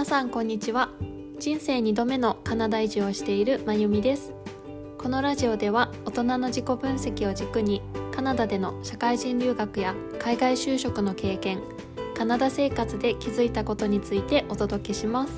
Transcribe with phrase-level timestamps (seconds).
[0.00, 0.88] 皆さんこんにちは。
[1.38, 4.32] 人生2度目のカナダ移住をしているまゆみです。
[4.96, 11.60] このラジオでは大人の自己分析を軸にカナダでの社会人留学や海外就職の経験
[12.16, 15.34] カナダ生活で気づいたことについてお届けします。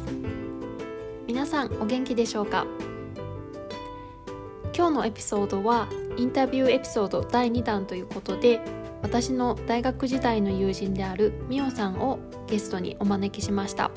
[1.27, 2.65] 皆さんお元気でしょうか？
[4.73, 8.61] 今日のエピソードはインタビューエピソード第2弾ということで
[9.03, 13.91] 私の大学時代の友人であるミオさんをゲストにお招きしました。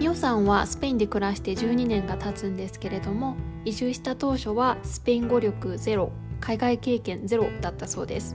[0.00, 3.36] ミオさんはスペインで暮らして12年が経つんですけれども
[3.66, 8.34] 移住した当初はスペイン語力ゼロ海外経験ゼロだったそうです、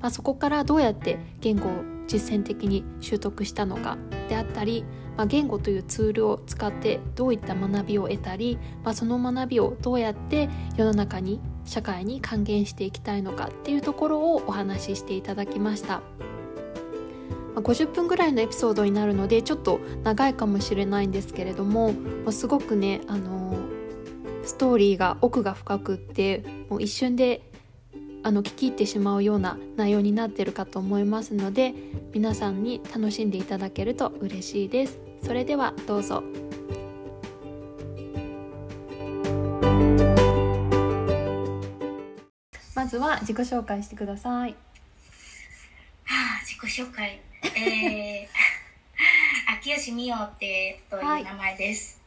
[0.00, 3.96] まあ、そこからどうやって言語を実践的に習得したのか
[4.28, 4.84] であったり、
[5.16, 16.02] まあ、言語というツールを使ってどういった学びを得たり、まあ、その学びをどうやって世の中に社会に還元していきたいのかっていうところをお話ししていただきました。
[17.62, 21.94] 50分ぐらいのエピソードになるのでちょっと長いかもしれないんですけれども
[22.30, 23.58] すごくねあの
[24.44, 27.42] ストーリーが奥が深くってもう一瞬で
[28.22, 31.74] あの聞き入ってしまうような内容になってるかと思いますので
[32.12, 34.98] 皆さんに楽しんでいただけると嬉しいです。
[35.22, 36.22] それではどうぞ。
[42.74, 44.50] まずは自己紹介してください。
[46.04, 47.29] はあ自己紹介。
[47.42, 52.00] えー、秋吉美桜ってという名前です、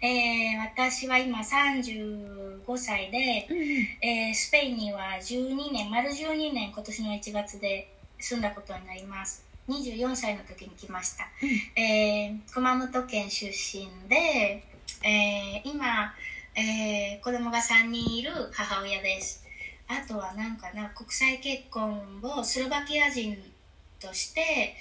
[0.00, 9.46] えー、私は今35歳で、うんえー、スペインには12年丸12年今年の1月で住んだことになります。
[9.68, 14.64] 24歳の時に来ました、うん、えー、熊本県出身で、
[15.04, 16.14] えー、今、
[16.54, 19.44] えー、子供が3人いる母親です。
[19.86, 23.36] あとはなんかな国際結婚をスロバキア人
[24.00, 24.74] として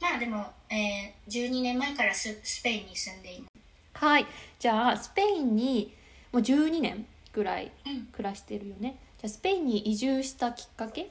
[0.00, 4.04] まあでも、えー、12年前からススペインに住んでいます。
[4.04, 4.26] はい。
[4.58, 5.94] じゃあスペインに
[6.32, 7.70] もう12年ぐらい
[8.12, 11.10] 暮らしてるよね、じゃあスペインに移住したきっかけ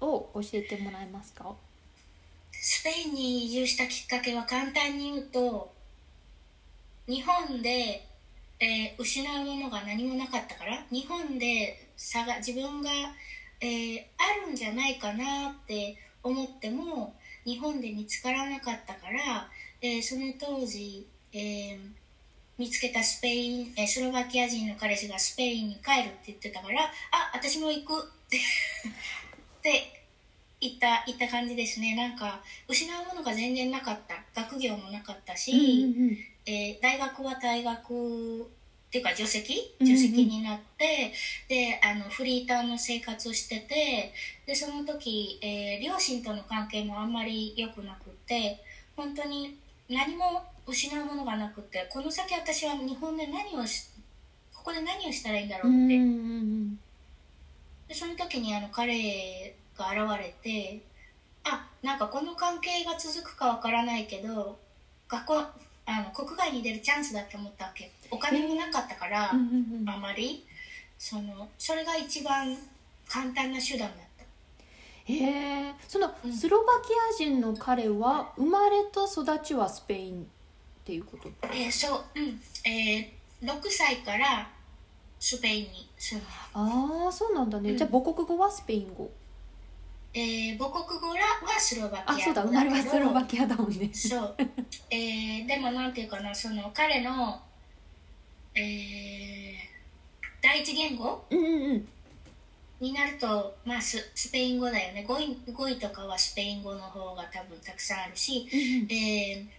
[0.00, 1.54] を教えてもらえますか？
[2.52, 5.72] スペインに移住したきっかけは簡単に言うと
[7.06, 8.04] 日本で、
[8.60, 12.90] えー、失うものが何もなかったから日本で差が自分が、
[13.60, 17.14] えー、あるんじゃないかなって思っても
[17.44, 19.48] 日本で見つからなかったから、
[19.80, 21.78] えー、その当時、えー、
[22.58, 26.90] 見つけたスペイン、えスロバキア人の彼氏がスペインに帰るって言ってたからあ
[27.32, 29.98] 私も行くって って
[30.60, 31.94] 言った言った感じですね。
[31.94, 34.24] なんか失うものが全然なかった。
[34.34, 38.50] 学業もなかったし、うんうん、えー、大学は大学
[38.88, 40.84] っていうか助手席助手席になって、
[41.50, 44.14] うんうん、であのフリーターの生活をしてて
[44.46, 48.62] でその時、えー、両親との関係もあんまり良くなくて
[48.96, 49.58] 本当に
[49.90, 53.88] 何も失うものがなくてこの先私は日本で何をし
[54.54, 55.98] ここで何をしたらいいんだろうって、
[57.88, 60.82] でその時にあの彼が現れて
[61.44, 64.58] あなんかこの関係が続くかわからないけど
[65.08, 65.42] 学校
[65.90, 67.90] あの国外に出るチャンスだって思ったわけ。
[68.10, 69.34] お金もなかったから、あ
[69.98, 70.46] まり
[70.98, 72.56] そのそれが一番
[73.08, 74.04] 簡単な手段だ
[75.10, 75.14] へ
[75.70, 80.26] えそのスロバキア人の彼は生まれと育ちはスペインっ
[80.84, 81.30] ていうこと？
[81.44, 82.40] えー、そううん。
[82.70, 84.46] えー、6歳から
[85.18, 89.10] スペインに住んだああそうなんだね、うん、じゃあ母国語はスペイン語
[90.18, 93.90] えー、母国語らはスロバキアあそうだ生まれはスロバキアだもんね。
[93.92, 94.34] そう、
[94.90, 97.40] えー、でもなんていうかなその彼の
[98.54, 99.54] えー、
[100.42, 101.88] 第一言語、うんうんうん。
[102.80, 105.04] になると、まあス、スペイン語だよね。
[105.06, 109.58] 語彙語彙とかはスペイン語の方が多分たくさんあるし、うん、えー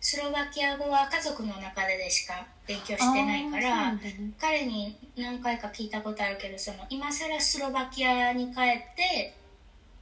[0.00, 4.00] スロバキア語は家族の中ででしか勉強してないから、ね、
[4.40, 8.64] 彼に何回か聞いたことあるけどその今更スロバキアに帰っ
[8.94, 9.34] て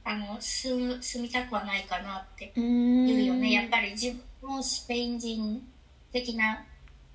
[0.09, 2.63] あの住住みたくはないかなって言
[3.05, 3.51] うよね。
[3.51, 5.61] やっぱり自分もスペイン人
[6.13, 6.63] 的な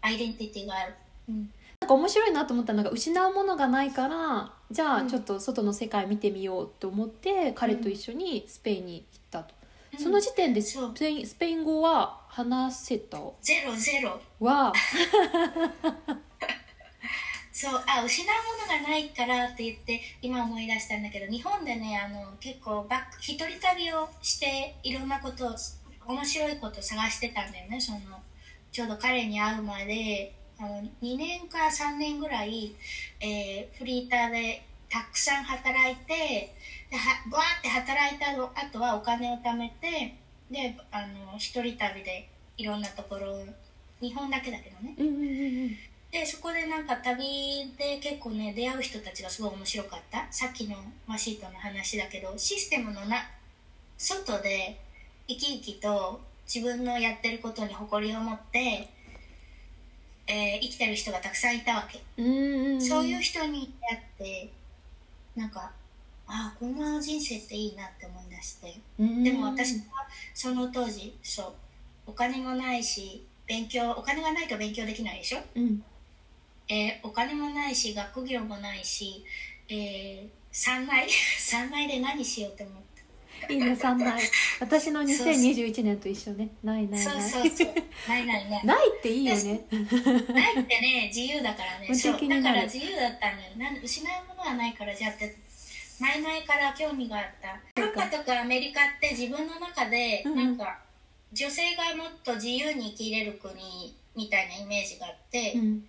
[0.02, 0.94] アイデンティティがある。
[1.30, 1.50] うん。
[1.80, 9.54] なんか面白いなと思ったのが失うものがないからじゃあちょっと外の世界見てみようと思って、彼と一緒にスペインに行ったと、
[9.94, 13.18] うん、その時点でスペインスペイン語は話せた？
[13.40, 14.20] ゼロゼロ。
[14.38, 14.72] わ
[17.52, 25.54] そうあ失うものがないからって言って今思い出したんだけど日本でねあの結構バック一人旅をしていろんなことを
[26.06, 27.80] 面白いことを探してたんだよね。
[27.80, 27.98] その
[28.72, 32.74] ちょうど彼に会うまであの2年か3年ぐらい、
[33.20, 36.54] えー、フリーターでたくさん働いて
[36.90, 40.16] ではバーって働いた後はお金を貯めて
[40.50, 43.36] であの一人旅でいろんなところ
[44.00, 44.94] 日本だけだけどね。
[44.98, 45.76] うんうんうんうん。
[46.12, 50.26] でそこでなんか旅で結構ね出会う人たちがすごい面白かった。
[50.30, 50.76] さっきの
[51.06, 53.16] マシートの話だけどシステムのな
[53.96, 54.78] 外で
[55.26, 58.90] 生き生きと自分のやってることに誇りを持って、
[60.26, 61.98] えー生きてる人がたくさんいたわけ、
[62.78, 64.50] そういう人に出会って
[65.34, 65.72] なんか
[66.26, 68.78] ああこんな人生っていいなって思い出して。
[68.98, 69.24] うん。
[69.24, 69.84] でも私は
[70.34, 71.52] その当時そう
[72.08, 75.38] お金もないし勉強お金がないと勉強できないでしょ？
[75.54, 75.82] うん
[76.72, 79.22] えーお金もないし学業もないし、
[79.68, 81.06] えー、三内
[81.38, 82.82] 三内で何しようと思っ
[83.46, 84.22] ていいね三ない
[84.58, 86.48] 私の2021年と一緒ね。
[86.62, 87.22] ないないない。
[87.22, 87.74] そうそう
[88.08, 88.64] ないないない。
[88.66, 89.66] ないっていいよね。
[90.32, 91.86] ないってね自由だからね。
[91.88, 93.48] 無そうだから自由だったのよ。
[93.56, 95.34] なん失うものはないからじゃあって
[95.98, 97.48] 前々から興味があった。
[97.80, 100.36] ヨーロッパとかアメリカって自分の中でうん。
[100.36, 100.80] なんか
[101.32, 105.88] 女性がもっと自由に生きれる国みたいなイメージがあって、うん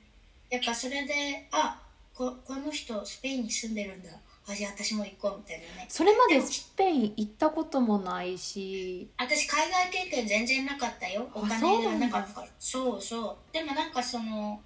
[0.54, 1.82] やっぱそれであ
[2.14, 4.10] ここの人スペインに住んでるんだ。
[4.48, 5.88] あじゃあ私も行こうみたいなね。
[5.90, 9.10] それまでスペイン行ったこともないし。
[9.18, 11.28] 私海外経験全然なかったよ。
[11.34, 12.48] おあ金がなかったから。
[12.60, 14.62] そうそうでもなんかその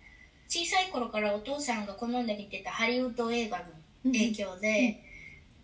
[0.50, 3.63] 小さい頃からお父さんが好んで見てたハリウッド映画の
[4.04, 5.01] 影響で、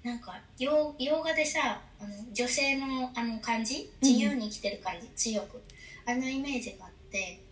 [0.03, 3.91] なんか洋洋画でさあの女性のあの感じ？
[4.01, 5.61] 自由に生きてる感じ、強く。
[6.05, 7.42] あのイメージがあって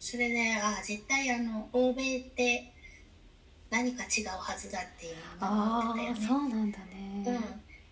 [0.00, 2.72] それであ絶対あの欧米って
[3.70, 6.18] 何か違うはずだっていうのを思あってたよね。
[6.24, 6.84] あそうなんだね
[7.18, 7.24] うん、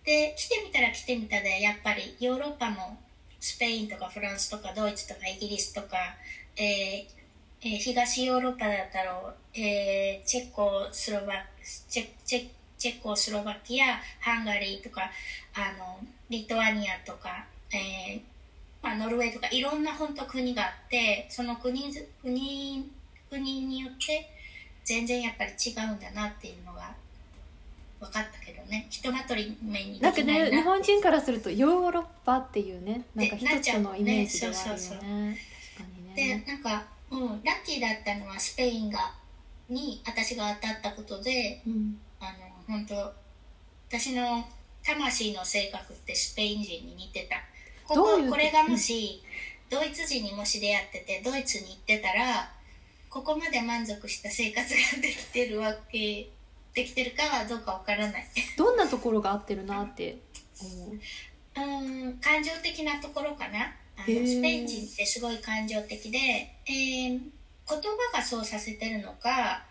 [0.03, 2.97] で来てみたら来てみたでやっぱりヨーロッパも
[3.39, 5.97] スペインとかフランスとかドイツとかイギリスとか、
[6.57, 7.19] えー
[7.61, 11.33] えー東ヨーロッパだったら、えーチェコスロバ
[11.87, 12.47] チェチェ
[12.77, 15.11] チェコスロバキアハンガリーとか
[15.53, 18.21] あのリトアニアとか、えー
[18.81, 22.89] まあ、ノルウェーとかいろんな本当国があってその国ず国
[23.29, 24.29] 国によって
[24.85, 26.93] 全然やっぱり違うんだなっていうのが
[27.99, 28.87] 分かったけどね。
[28.89, 35.37] ひとまとり目になんかできないなね日本人からするとヨーロッパっていうねなんか一つのイメージではあるよね。
[36.15, 36.43] でね。
[36.47, 39.13] なんか、うん、ラッキーだったのはスペインが
[39.67, 41.99] に私が当たったことでうん。
[42.21, 43.13] あの本当
[43.87, 44.45] 私の
[44.83, 47.35] 魂の性格ってスペイン人に似てた
[47.89, 49.21] こここれがもし
[49.69, 52.49] ドイツ人にもし出会っててドイツに行ってたら
[53.09, 56.29] ここまで満足した生活ができてるわけ
[56.73, 58.25] できてるかはどうかわからない。
[58.57, 60.19] どんなところが合ってるなって
[60.61, 60.99] 思う？
[61.57, 63.75] うん感情的なところかな。
[63.97, 64.11] あのス
[64.41, 66.17] ペイン人ってすごい感情的で、
[66.67, 67.19] えー
[67.69, 69.61] 言葉がそうさせてるのか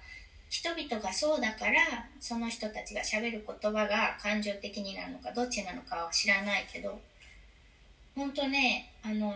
[0.49, 7.01] 人々がそうだからその人たちがしゃべる言葉が感情的になるのかどっちなのかは知らないけど
[8.19, 9.33] 本当ねあの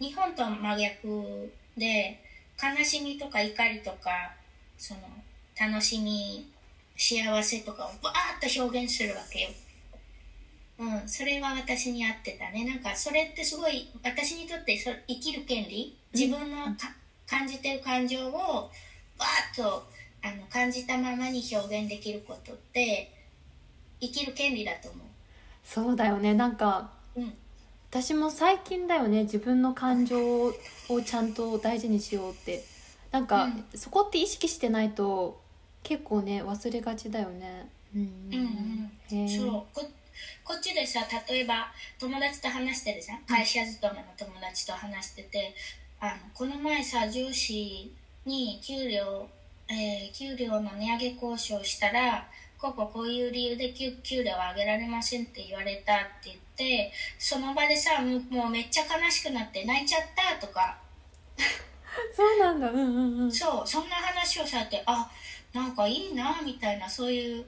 [0.00, 2.20] 日本と真逆で
[2.60, 4.34] 悲しみとか怒りとか
[4.76, 5.00] その
[5.56, 6.50] 楽しみ
[6.96, 9.48] 幸せとかをバーッと表現するわけよ。
[10.80, 16.92] うん、それは私に合ってたねなんかそれってすごい私にとってそ生きる権利自分のか、
[17.28, 18.70] 感じてる感情を
[19.16, 19.86] バーッと
[20.20, 23.12] あの感じたままに表現できることって
[24.00, 24.98] 生きる権利だと思
[25.62, 27.20] そうだよねなんかう。
[27.20, 27.34] うん
[27.94, 30.52] 私も最近だよね自分の感情を
[31.04, 32.64] ちゃんと大事にしようって。
[33.12, 33.64] なんか、うん。
[33.78, 35.40] そこって意識してないと
[35.84, 37.68] 結構ね忘れがちだよね。
[37.94, 38.90] うん。
[39.12, 39.48] うんそう。
[39.72, 39.88] こ
[40.42, 43.18] こっちでさ例えば友達と話してるじゃん？
[43.28, 45.54] 会社勤めの友達と話してて。
[46.00, 47.92] あのこの前さ上司
[48.26, 49.28] に給料、
[49.68, 52.26] えー給料の値上げ交渉したら
[52.58, 60.76] こうこうこういう理由で給給料を上げられませんって言われたって言ってその場でさもうもうめっちゃ悲しくなって泣いちゃったとか。
[62.14, 62.70] そうなんだ。
[62.70, 63.32] うんうんうん。
[63.32, 65.10] そうそんな話をされてあ
[65.52, 67.44] なんかいいなみたいなそういう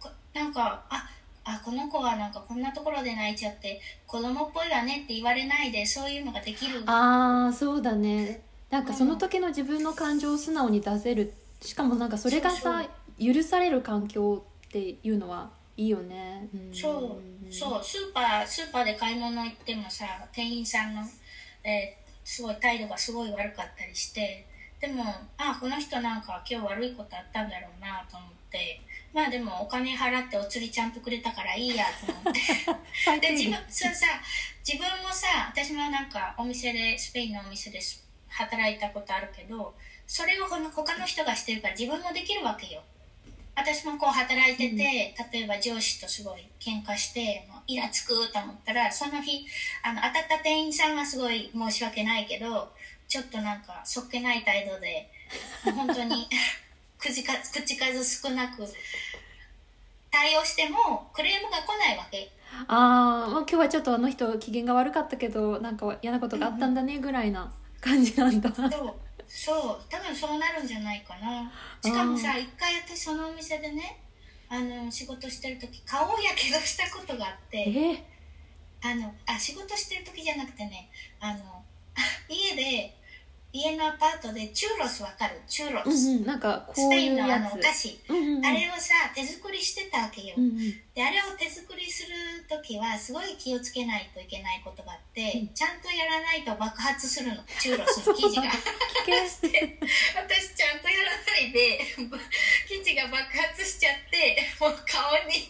[0.00, 1.08] こなんかあ
[1.44, 6.82] あこの子はなんかこんなところで泣いちゃって子供っぽいわねって言われないでそういうのができる。
[6.86, 8.42] ああそうだね。
[8.70, 11.32] なんかその時の自分の感情を素直に出せる。
[11.60, 12.84] しかもなんかそれがさ
[13.18, 16.74] 許される環境っていうのはいいよね、ん。
[16.74, 21.02] そうそうスーパースーパーで買い物行ってもさ店員さんの、
[21.64, 24.44] えーすごい態度がすごい悪かったりして
[24.80, 25.04] でも
[25.38, 28.80] あこの人なんか今日悪いことあったんだろうなと思って
[29.14, 32.40] まあでもお金払ってお釣りちゃんとくれたからいいやと思って。
[33.22, 34.06] で自分そうさ
[34.66, 37.78] 自分もさ私もなんかお店でスペインのお店で
[38.28, 42.82] 働いたことあるけどそれをこの他の人がしてるから自分もできるわけよ
[43.56, 49.46] 私もこう働いてて、例えば上司とすごい喧嘩してもうイラつくと思ったらその日
[49.82, 52.68] あの当たった店員さんはすごい申し訳ないけど
[53.08, 55.08] ちょっとなんかそっけない態度で
[55.64, 56.28] もう本当に
[56.98, 58.66] 口か口数少なく
[60.10, 62.30] 対応してもクレームが来ないわけ。
[62.68, 71.50] ああ、まあ、今日はちょっとあの人機嫌が悪かったけどなんか嫌なことがあったんだねぐらいな感じなんだ、そうそう多分そうなるんじゃないかな。
[71.82, 74.00] しかもさ一回私そのお店でね
[74.48, 78.04] あの仕事してる時顔をやけどしたことがあってえ？
[78.82, 80.88] あのあ仕事してる時じゃなくてね
[81.20, 81.64] あの
[82.28, 82.96] 家で
[83.56, 85.40] 家のアパートでチューロスわかる？
[85.48, 88.46] チューロス、うんうんなんかこういうスペインのあのお菓子、うんうんうん。
[88.46, 90.58] あれをさ手作りしてたわけよ、うんうん。
[90.94, 92.14] であれを手作りする
[92.48, 95.54] 時はすごい気をつけないといけないことがあって、うん。
[95.54, 97.42] ちゃんとやらないと爆発するの。
[97.58, 98.42] チューロスの 生地が。
[99.06, 101.80] 私ちゃんとやらないで
[102.68, 105.48] 生地が爆発しちゃってもう顔に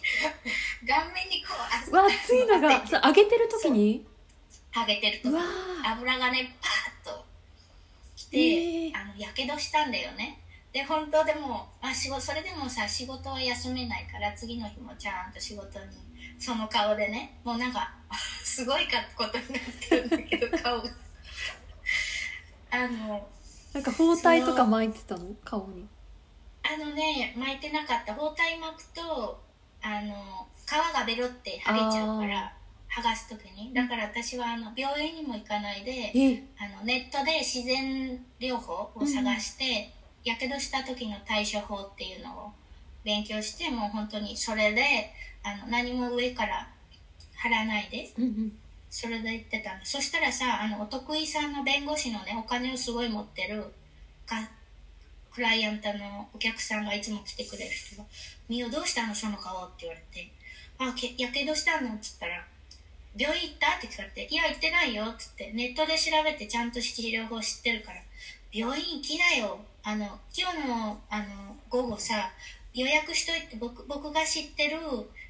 [0.87, 1.53] 顔面にこ
[1.91, 4.05] う熱いのが揚げてる時に？
[4.75, 5.41] 揚げてるとうわ
[5.85, 7.25] 油がねパーッと
[8.27, 8.91] きて、えー。
[8.95, 10.39] あのやけどしたんだよね。
[10.73, 15.85] で本当でもあ仕事それでもさ仕事は休めないから次の日もちゃんと仕事に
[16.37, 17.91] その顔でねもうなんか
[18.43, 20.89] すごいかことになってるんだけど顔が。
[22.69, 23.27] あの
[23.73, 25.33] なんか包帯とか巻いてたの？
[25.43, 25.87] 顔に。
[26.63, 28.13] あのね巻いてなかった。
[28.13, 29.41] 包帯巻くと
[29.81, 32.53] あの皮がベロって剥げちゃうから
[32.89, 33.73] 剥がす時に。
[33.73, 39.91] だから私はあの病院にも行かないでえあのネットで自然療法を探して
[40.23, 42.51] やけどした時の対処法っていうのを
[43.03, 45.11] 勉強してもう本当にそれで
[45.43, 46.67] あの何も上から
[47.35, 48.11] 貼らないで。
[48.17, 48.59] うんうん。
[48.89, 53.65] それで言ってたんだそしたらさあのお得意さんの弁護士のねお金をすごい持ってる
[54.25, 54.49] か
[55.29, 58.05] クライアントのお客さんがいつも来てくれる人が
[58.47, 59.13] 「みおどうしたの？
[59.13, 60.31] その顔」って言われて
[60.79, 62.47] 「あけやけどしたの?」っつったら
[63.17, 68.01] 「病院行った?」って聞かれて「いや行ってないよ」っつってネットで調べてちゃんと治療法知ってるから
[68.51, 72.31] 「病院行きなよあの今日のあの午後さ
[72.73, 74.77] 予約しといて僕僕が知ってる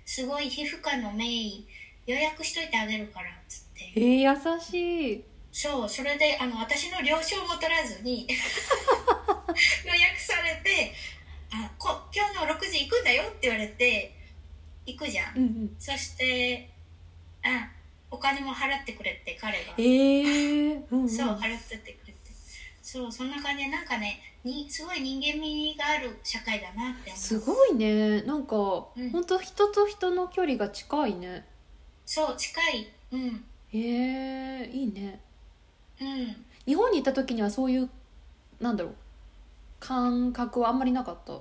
[0.05, 1.65] すごい皮膚科の名医
[2.05, 8.27] 予約しといてあげるからっつってえー、優しいそうそれであの私の了承も取らずに
[9.85, 10.93] 予約されて
[11.51, 14.13] あこ「今日の6時行くんだよ」って言われて
[14.85, 16.69] 行くじゃん、うんうんそして
[17.43, 17.69] あ
[18.09, 19.73] お金も払ってくれって彼が。
[19.77, 22.19] えー、うんうん、そう払ってってくれて。
[22.81, 27.17] そうそんな感じでなんかねにすごい人間味がある社会だなって思う。
[27.17, 28.21] すごいね。
[28.21, 29.09] なんか、うん。
[29.11, 31.45] ほんと人と人の距離が近いね。
[32.05, 32.87] そう近い。
[33.11, 33.43] うん。
[33.73, 35.19] へえー、いいね。
[35.99, 36.45] うん。
[36.65, 37.89] 日本に行った時にはそういう
[38.61, 38.95] なんだろう
[39.79, 41.39] 感覚はあんまりなかった？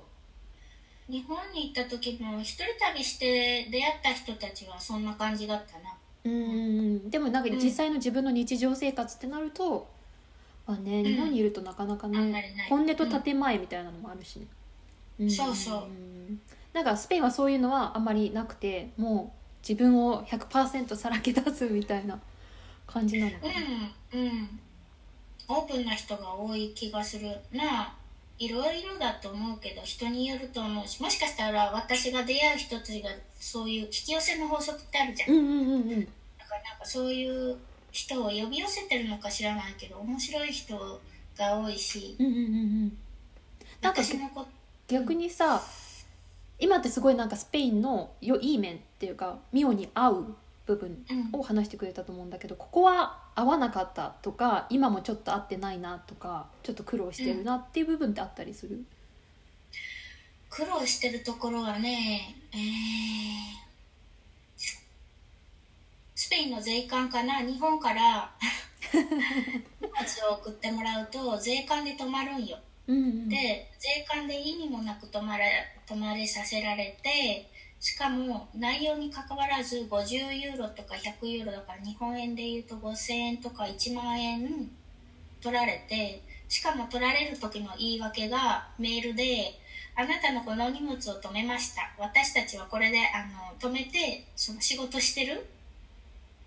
[1.09, 5.96] 日本に行った時も一人旅して出会った人たちはそんな感じだったな
[6.27, 6.31] う
[7.07, 7.09] ん。
[7.09, 7.57] でもなんかうん。
[7.57, 9.87] 実際の自分の日常生活ってなると、
[10.65, 11.05] まあねん。
[11.05, 14.39] 日本にいるとなかなかね、本音と建前みたいなのもあるし
[15.19, 15.29] ね、ん。
[15.29, 15.83] そうそう。
[15.89, 16.39] ん
[16.73, 22.19] なんかスペインはそういうのはあんまりなくてもう自分を100%さらけ出すみたいな
[22.85, 23.53] 感じなのかな、
[24.13, 24.25] うん。
[24.25, 24.59] うん。
[25.49, 27.35] オープンな人が多い気がする。
[27.51, 27.93] な
[28.39, 35.29] いろいろだと思うけど人によると思うしもしかしたら私が出会う人たちがそういう引き寄せの法則ってあるじゃん。
[35.31, 36.05] うんうんうんうん。
[36.05, 36.11] だ
[36.47, 37.57] からなんかそういう
[37.91, 40.77] 人を呼び寄せてるのか知らないけど面白い人
[41.37, 42.43] が多いしうんうんうんう
[42.87, 42.97] ん。
[43.81, 44.01] なんか
[44.87, 45.61] 逆にさ
[46.59, 50.35] 今ってすごいなんかスペインのよいい面っていうかミオに合う
[50.65, 58.83] 部分うんを話してくれたと思うんだけどここは合わなかったとか今もちょっと合ってないなとかちょっと苦労してるなっていう部分ってあったりする、
[60.49, 63.66] 苦労してるところはねえー
[66.27, 68.29] スペインの税関かな日本から
[68.91, 72.57] 荷物を送ってもらうと税関で泊まるんよ。
[72.85, 75.49] うんうん、で税関で意味もなく泊まれ
[75.87, 84.69] 泊まれさせられてしかも内容にかかわらず50ユーロとか100ユーロだから日本円で言うと5000円とか1万円
[85.41, 89.57] 取られてしかも取られる時の言い訳がメールで
[89.95, 91.89] 「あなたのこの荷物を止めました。
[91.97, 95.56] 私たちはこれであの止めてその仕事してる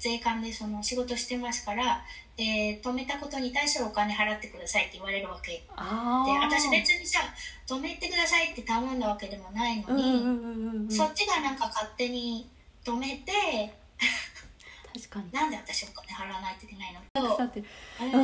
[0.00, 2.02] 税関でその仕事してますから、
[2.36, 5.52] えー止めたことに対してお金払ってください」って言われるわけ。
[5.52, 7.20] で私別にさ
[7.66, 12.48] 止めてくださいって頼んだわけでもないのに、そっちがなんか勝手に
[12.82, 13.74] 止めて
[14.92, 15.30] 確かに。
[15.30, 17.00] なんで私お金払わないといけないの？
[17.12, 17.62] と、だって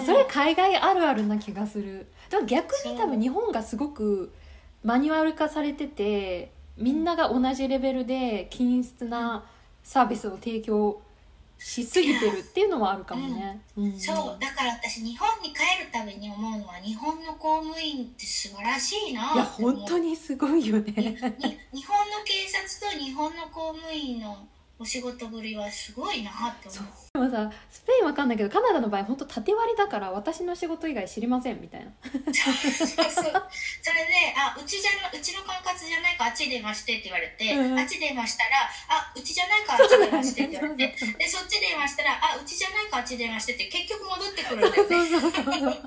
[0.04, 2.06] それ海外あるあるな気がする。
[2.30, 4.32] でも逆に多分日本がすごく
[4.82, 9.44] マニュアル化されててみんなが同じレベルで均質な
[9.84, 11.00] サービスを提供
[11.58, 13.60] しすぎてるっていうのはあるかもね。
[13.76, 20.92] うんそうだから私日本に帰るたびに思うのは日本の公務員って素晴らしいないや本当にすごいよね。
[20.92, 24.46] 日本の警察と日本の公務員の
[24.78, 26.78] お仕事ぶりはすごいなって思
[27.24, 27.30] う。
[27.30, 31.90] でもさスペインわかんないけどカナダの場合本当縦割りだから私の仕事以外知りませんみたいな。
[32.02, 32.54] そう。
[33.16, 38.50] それで「あうちじゃなうちの管轄じゃないからあっち出まして」って言われて、うんあっち出ましたら
[38.88, 45.80] 「あうちじゃないからあっち出まして」って言われてでそっち出ましたら「あうちじゃないからあっち出まして」って結局戻ってくるんだよね。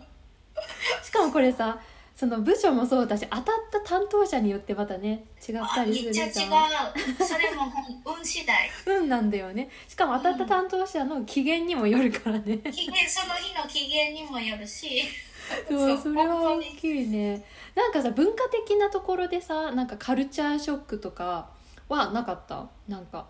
[1.03, 1.79] しかもこれさ
[2.19, 6.27] その部署もそうだし当たった担当者によってまたね違ったありするじゃん。
[6.27, 7.23] めっちゃ違う。
[7.23, 7.71] それも
[8.05, 8.69] 運次第。
[8.87, 9.69] 運なんだよね。
[9.87, 12.57] しかも当たった担当者の機嫌にもよるからね。
[12.57, 15.01] 機嫌その日の機嫌にもよるし。
[15.69, 17.41] そうそれは大きいね。
[17.73, 21.49] なんかさ文化的なところでさなんかカルチャーショックとか
[21.87, 22.67] はなかった？
[22.89, 23.27] なんか。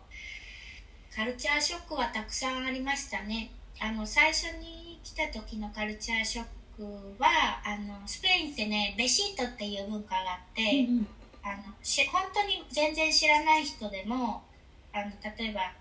[1.15, 3.51] カルチャーショックはたくさんありましたね。
[3.79, 6.50] あの最初に来た時のカルチャーショック
[6.83, 11.07] はあのスペインってねベシートっていう文化があって、うん
[11.41, 14.43] あのし本当に全然知らない人でも
[14.93, 15.05] あの
[15.38, 15.71] 例えば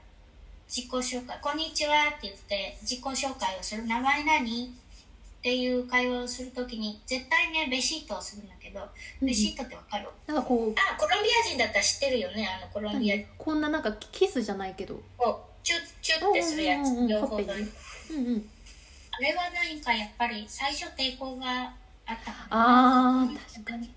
[0.68, 8.80] 自己紹介「こんにちは」って言って自己紹介をする「名前何?」っていう会話をするときに絶対ねベシートをするんだけど、
[9.20, 10.08] うんベシートってわかる？
[10.28, 10.74] なんかこう。
[10.76, 13.16] あコロンビア人だったら知ってるよねあのコロンビア。
[13.16, 14.94] 何こんななんかキスじゃないけど。
[14.94, 17.06] をチュッチュッってするやつ。
[17.08, 17.70] 両方とほっぺに
[18.10, 18.50] うんうん
[19.18, 21.72] あれは何かやっぱり最初抵抗が
[22.06, 23.22] あったかな。
[23.22, 23.88] あー確かに。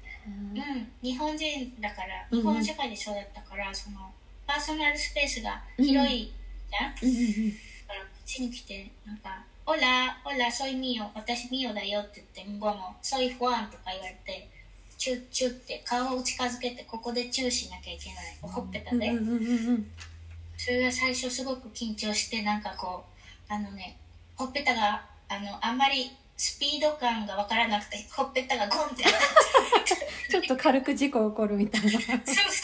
[0.53, 3.97] ねうん、日本人だからうん日本社会でそうだったから、その
[4.45, 6.31] パーソナルスペースが広い
[6.69, 7.49] じゃん、うんうんうん。
[7.51, 14.47] だからこっちに来てなんか「オラオラソイミオ私ミオだよ」って言って向こうも「ソイフワン」とか言われて
[14.97, 18.37] チュッチュッって顔を近づけてここでチューしなきゃいけない。
[18.41, 19.91] ほっぺたで、うんうんうんうん。
[20.57, 23.03] それが最初すごく緊張してなんかこ
[23.49, 23.97] うあのね
[24.35, 29.05] ほっぺたがあのあんまりスピード感がわからなくてほっぺたがゴンって
[30.29, 31.91] ちょっと軽く事故起こるみたいな。
[31.91, 32.09] そうそ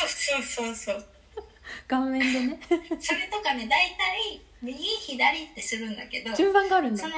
[0.06, 1.08] うそうそうそう。
[1.88, 2.60] 顔面でね。
[3.00, 7.02] それとかね大体右左ってするんだけど順番があるんだ。
[7.02, 7.16] その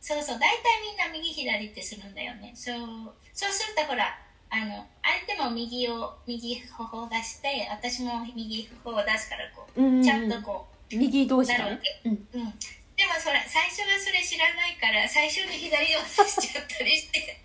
[0.00, 2.52] そうそう大体みんな右左ってするんだよね。
[2.56, 4.18] そうそうするとほら
[4.50, 10.00] あの相手も右を右頬を出して私も右頬を出すからこうんうんうん。
[10.00, 11.80] うちゃんとこ右同う士だね。
[12.04, 12.28] うん。
[12.32, 12.54] うん、
[12.96, 17.40] でもそれ最初はそれ知らないから最初に左を出しちゃったりして。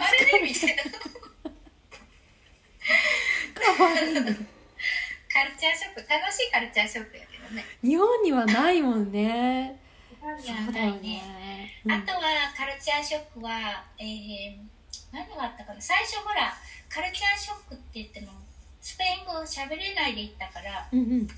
[0.00, 0.82] あれねみたいな。
[3.54, 4.20] かわいいね
[5.32, 7.64] カルチャーショック楽しいカルチャーショックやけどね。
[7.82, 9.80] 日本にはないもんね。
[10.40, 11.82] 日そ本にはないね。
[11.88, 12.22] あとは
[12.56, 14.56] カルチャーショックは、えー、
[15.12, 15.80] 何があったかな。
[15.80, 16.52] 最初ほら
[16.88, 18.32] カルチャーショックって言っても
[18.80, 21.28] スペイン語を喋れないで行ったからうんうん。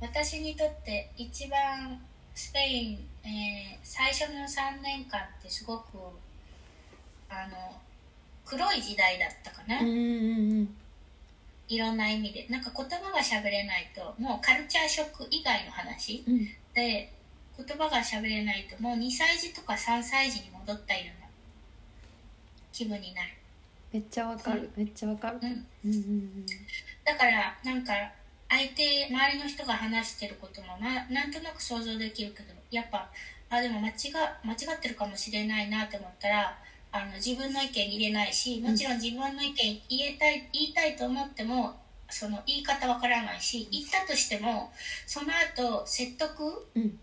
[0.00, 2.00] 私にとって一番
[2.38, 5.98] スペイン、えー最初の3年間ってすごく
[7.28, 7.74] あの
[8.44, 10.74] 黒い時代だったかな、うんうんうん
[11.66, 12.46] いろんな意味で。
[12.48, 16.24] なんか言葉が喋れないともうカルチャーショック以外の話。
[16.26, 16.48] うん。
[16.72, 17.12] で
[17.58, 21.28] 言葉が喋れないともう2歳児とか3歳児に戻ったような
[22.72, 23.28] 気分になる、
[23.92, 24.70] めっちゃわかる。
[24.76, 25.38] めっちゃわかる。
[25.42, 26.46] うん、うんうん。
[27.04, 27.92] だからなんか
[28.48, 33.10] 相手周りの人が話してることもななんとなく想像できるけどやっぱ
[33.50, 33.92] あでも間違
[34.44, 36.58] 間違ってるかもしれないなと思ったら
[36.90, 41.76] あの自分の意見入れないしもちろん自分の意見言えたい言いたいと思っても
[42.10, 44.70] その言い方わからないし言ったとしても
[45.06, 46.98] その後説得うんうん。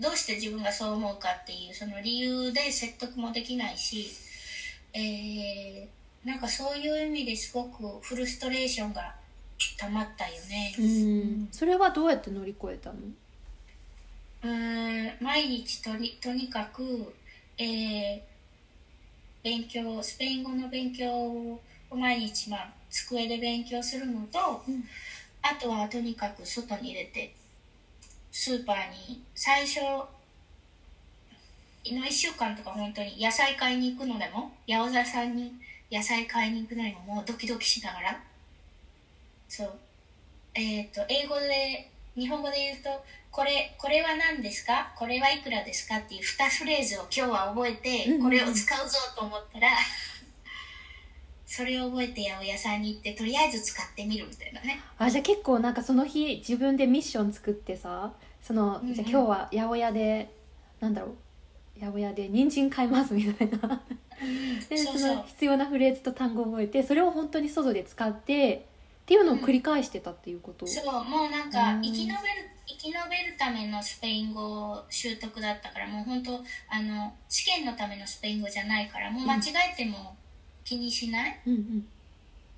[0.00, 4.08] どうして自分がそう思うかっていうその理由で説得もできないし、
[4.94, 9.14] えーなんかそういう意味ですごくフルストレーションが
[9.78, 10.74] 溜まったよね。
[10.78, 11.48] うん。
[11.50, 12.98] それはどうやって乗り越えたの？
[14.42, 17.14] うーん毎日とにとにかく、
[17.58, 18.32] えー
[19.42, 24.84] 勉強スペイン語の勉強を毎日、まあ、机で勉強するのと、うん。
[25.42, 27.34] あとはとにかく外に出て
[28.30, 30.08] スーパーに最初の
[31.84, 35.52] 1週間とか本当に野菜買いに行くのでも八百屋さんに
[35.90, 38.22] 野菜買いに行くのにももうドキドキしながら
[39.54, 39.70] そう。
[40.54, 42.90] えっ、と英語で日本語で言うと
[43.30, 44.92] これこれは何ですか？
[44.96, 45.98] これはいくらですか？
[45.98, 49.68] っていう2フレーズを今日は覚えてこれを使うぞと思ったら
[51.46, 54.80] それを覚えて八百屋さんに行ってとりあえず使ってみるみたいなね。
[54.98, 58.12] あじゃあ結構なんかその日自分でミッション作ってさ
[58.42, 58.94] そのうんうん。
[58.94, 60.30] じゃあ今日は八百屋で
[60.80, 61.16] なんだろう？
[61.80, 63.82] 八百屋で人参買いますみたいな。
[64.68, 68.66] でその必要なフレーズと単語を覚えてそれを本当に外で使って
[69.02, 71.82] っていうのを繰り返してたっていうこと、そうもうなんかうん。
[71.82, 72.16] 生き延びる
[72.66, 79.40] 生き延びるためのスペイン語習得だったからもう本当あの試験のためのスペイン語じゃないからもう間違
[79.72, 80.16] えても
[80.64, 81.86] 気にしない、うんうん。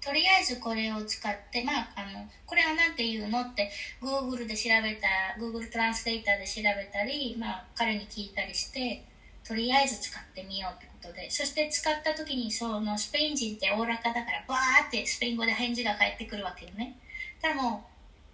[0.04, 3.70] とりあえずこれを使ってまああのこれは何て言うのって
[4.02, 5.08] Google で調べた
[5.40, 9.02] Google トランスレーターで調べたり、まあ、彼に聞いたりして
[9.46, 16.96] とりあえず使ってみようってことでそして使った時にそのスペイン人っておおらかだからバーってスペイン語で返事が返ってくるわけよね。
[17.40, 17.80] ただもう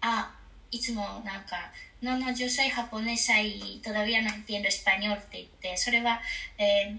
[0.01, 0.31] あ
[0.71, 1.57] いつもなんか
[2.01, 6.21] 「No, no, yo soy japonesa y todavía no entiendo español」って言ってそれは、
[6.59, 6.99] えー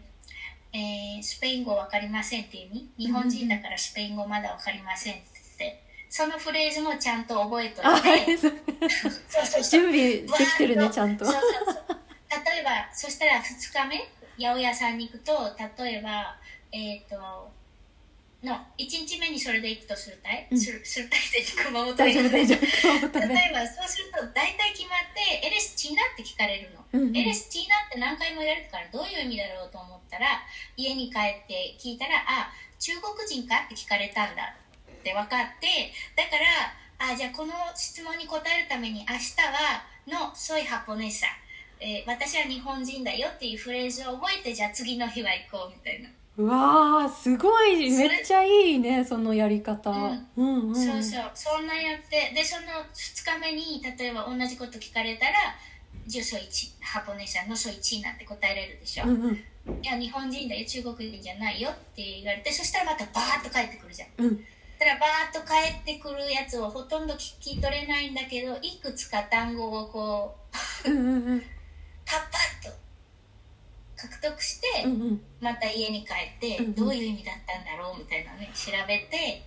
[0.73, 3.05] えースペイン語わかりませんっていう意味？
[3.07, 5.23] 日本人だからスペイン語まだわかりませんって。
[5.59, 8.25] 言ってそのフレーズもちゃんと覚えとあい。
[8.25, 11.25] て準備できてるねちゃんと。
[11.25, 11.75] そうそうそう。
[12.45, 14.20] 例えばそしたら2日目？
[14.41, 15.33] 八百屋さんに行くと
[15.79, 16.37] 例えば
[16.71, 17.51] えっ、と
[18.43, 20.59] の1日目にそれで行くとするたい、うん。
[20.59, 22.61] する するたいって熊本大丈夫大丈夫。
[22.61, 26.83] 例えばそうすると大体決まって「エレスチーナ」って聞かれるの。
[26.93, 27.17] うんうん。
[27.17, 30.43] エレスチーナって何回も言われるからどういう意味だろうと思ったら
[30.75, 34.55] 家に帰って聞いたら「あ中国人か?」って聞かれたんだ
[34.89, 41.27] って分かってだからあじゃあこの質問に答えるために明日は「のソイハポネサ」
[41.81, 47.89] えー私は日本人だよっていうフレーズを覚えてじゃあ次の日は行こうみたいな、うわーすごい。
[47.89, 50.27] めっちゃいいねそのやり方、うん。
[50.37, 50.75] うんうん。
[50.75, 51.31] そうそう。
[51.33, 55.33] そんなやってでその2日目に例えば同じこと聞かれたら
[56.05, 59.33] 「ジュソイチハポネサのソイチーナ」って答えれるでしょ、うんうん。
[59.33, 64.09] いや日本人だよ中国人じゃないよって言われてそしたらまたバーッと帰ってくるじゃん。
[64.17, 64.45] うん。
[64.79, 70.35] たらバーッと帰ってくるやつをほとんど聞き取れないんだけどいくつか単語をこ
[70.85, 71.43] ううんうんうん
[72.11, 72.75] パッパッと
[73.95, 75.21] 獲得して、うんうん。
[75.39, 76.75] また家に帰って、うんうん。
[76.75, 79.45] どういう意味だったんだろうみたいなね調べて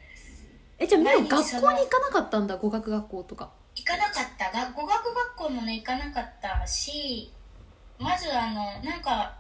[0.79, 3.51] えじゃあみ学校に行かなかったんだ語学学校とか。
[3.75, 4.51] 行かなかった。
[4.51, 7.31] が語学学校もね行かなかったし
[7.99, 9.35] まずあのなんか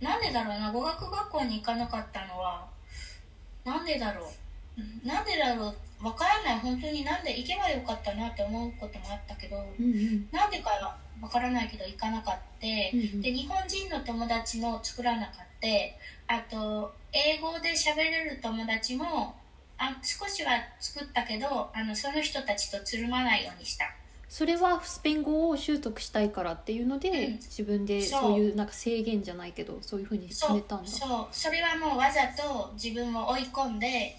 [0.00, 2.66] なんでだろうな語学学校に行かなかったのは
[3.64, 4.22] なんでだろ
[4.76, 4.80] う。
[4.80, 6.58] うんなんでだろうわからない。
[6.60, 10.28] 本当になんで行けばよかったなって思うこともあったけどうんうん。
[10.30, 12.66] なんでかはわからないけど行かなかった。
[12.66, 13.20] うんうん。
[13.22, 15.46] で日本人の友達も作らなかった。
[16.28, 19.34] あと英語で喋れる友達も
[19.78, 23.86] あ少しは作ったけどあのその人たちとつるまないようにした。
[24.28, 27.32] それはスペイン語を習得したいからっていうので、うん。
[27.34, 28.38] 自分でそう。
[28.38, 30.88] いうなんか制限じゃないけどそういうふうに決めたんだ。
[30.88, 31.26] そう。
[31.32, 34.16] それはもうわざと自分を追い込んで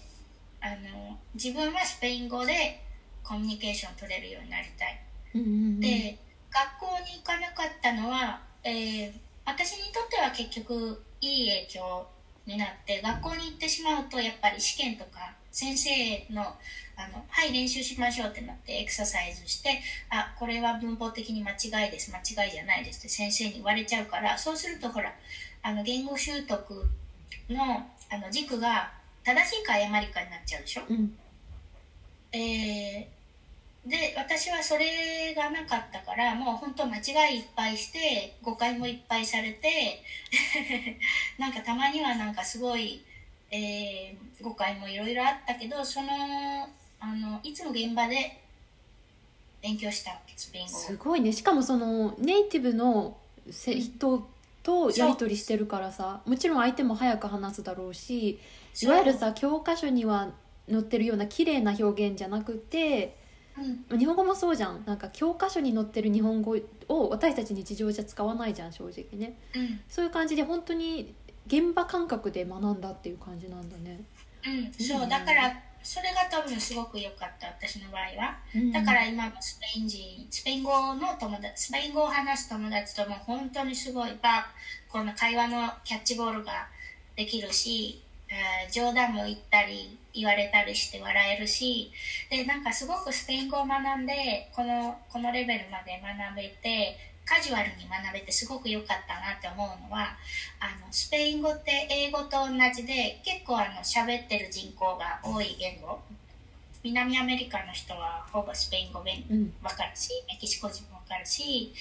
[0.60, 2.80] あの自分はスペイン語で
[3.22, 5.00] コミュニケーション取れるようになりたい。
[5.34, 5.80] うんうんうん。
[5.80, 6.18] で
[6.50, 9.12] 学校に行かなかったのは、えー
[9.48, 12.06] 私にとっては結局いい影響
[12.44, 15.90] になって学校に行ってしまうとやっぱり試験とか先生
[16.30, 25.14] のあの「はい練習しましょう」ってなってエクササイズして「あこれは文法的に間違いです間違いじゃないです」って先生に言われちゃうからそうするとほら
[25.62, 26.90] あの言語習得
[27.48, 28.92] のあの軸が
[29.24, 30.82] 正しいか誤りかになっちゃうでしょ？
[30.88, 31.18] うん。
[32.32, 33.18] えー
[33.86, 40.02] で私はそれがなかったからもう本当間違いいっぱいして誤解もいっぱいされて
[41.38, 43.02] なんかたまにはなんかすごい、
[43.50, 46.68] えー誤解もいろいろあったけどその
[47.00, 48.38] あのいつも現場で
[49.62, 51.32] 勉強したわけスペインすごいね。
[51.32, 53.16] しかもそのネイティブの
[53.50, 54.28] 人
[54.62, 58.38] とやり取りしてるからさもちろん相手も早く話すだろうし
[58.82, 60.30] いわゆるさ教科書には
[60.70, 63.16] 載ってるような綺麗な表現じゃなくて
[63.90, 63.98] うん。
[63.98, 64.84] 日本語もそうじゃん。
[64.86, 66.56] なんか教科書に載ってる日本語
[66.88, 69.38] を私たち日常じゃ使わないじゃん正直ね。
[69.54, 69.80] うん。
[69.88, 71.14] そういう感じで本当に
[71.46, 74.00] 現場感覚で学んだっていう感じなんだね、
[74.46, 74.72] うん。
[74.72, 78.38] そうだからそれが多分すごく良かった私の場合は。
[78.54, 78.72] うん。
[78.72, 84.46] だから今もスペイン人スペイン語の友達スペイン語を話す友達とも本当にすごいバ
[84.88, 86.68] この会話のキャッチボールが
[87.16, 88.07] できるし、えー
[88.70, 91.90] 冗談も言ったり言われたりして笑えるし
[92.30, 100.16] でなんかすごくスペイン語を学んでこのこのレベルまで学べてカジュアルに学べてすごく良かったなって思うのは
[100.60, 106.00] あのスペイン語って英語と同じで結構あの喋ってる人口が多い言語。
[106.84, 109.52] 南アメリカの人はほぼスペイン語勉うん。
[109.62, 111.72] わかるしメキシコ人もわかるし、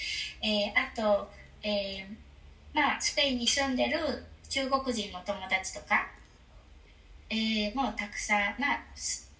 [0.41, 1.29] えーあと、
[1.63, 2.15] えー
[2.73, 3.99] まあスペインに住んでる
[4.49, 6.07] 中国人の友達とか、
[7.29, 8.79] えーもうたくさんまあ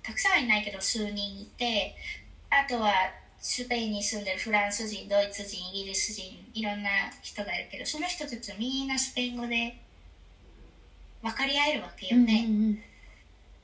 [0.04, 1.96] たくさんはいないけど数人いて
[2.50, 2.92] あとは
[3.40, 6.90] スペインに住んでるフランス人ドイツ人イギリス人いろんな
[7.22, 9.78] 人がいるけどその人たちみんなスペイン語で
[11.22, 12.80] 分かり合えるわけよね、うんうん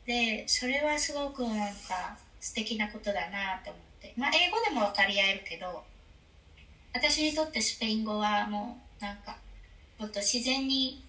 [0.05, 4.13] でそれはすごくなんか素敵なことだなと思って。
[4.17, 5.81] まあ英語でも分かり合えるけど
[6.93, 9.37] 私にとってスペイン語はもうなんか
[9.97, 11.03] もっと自然に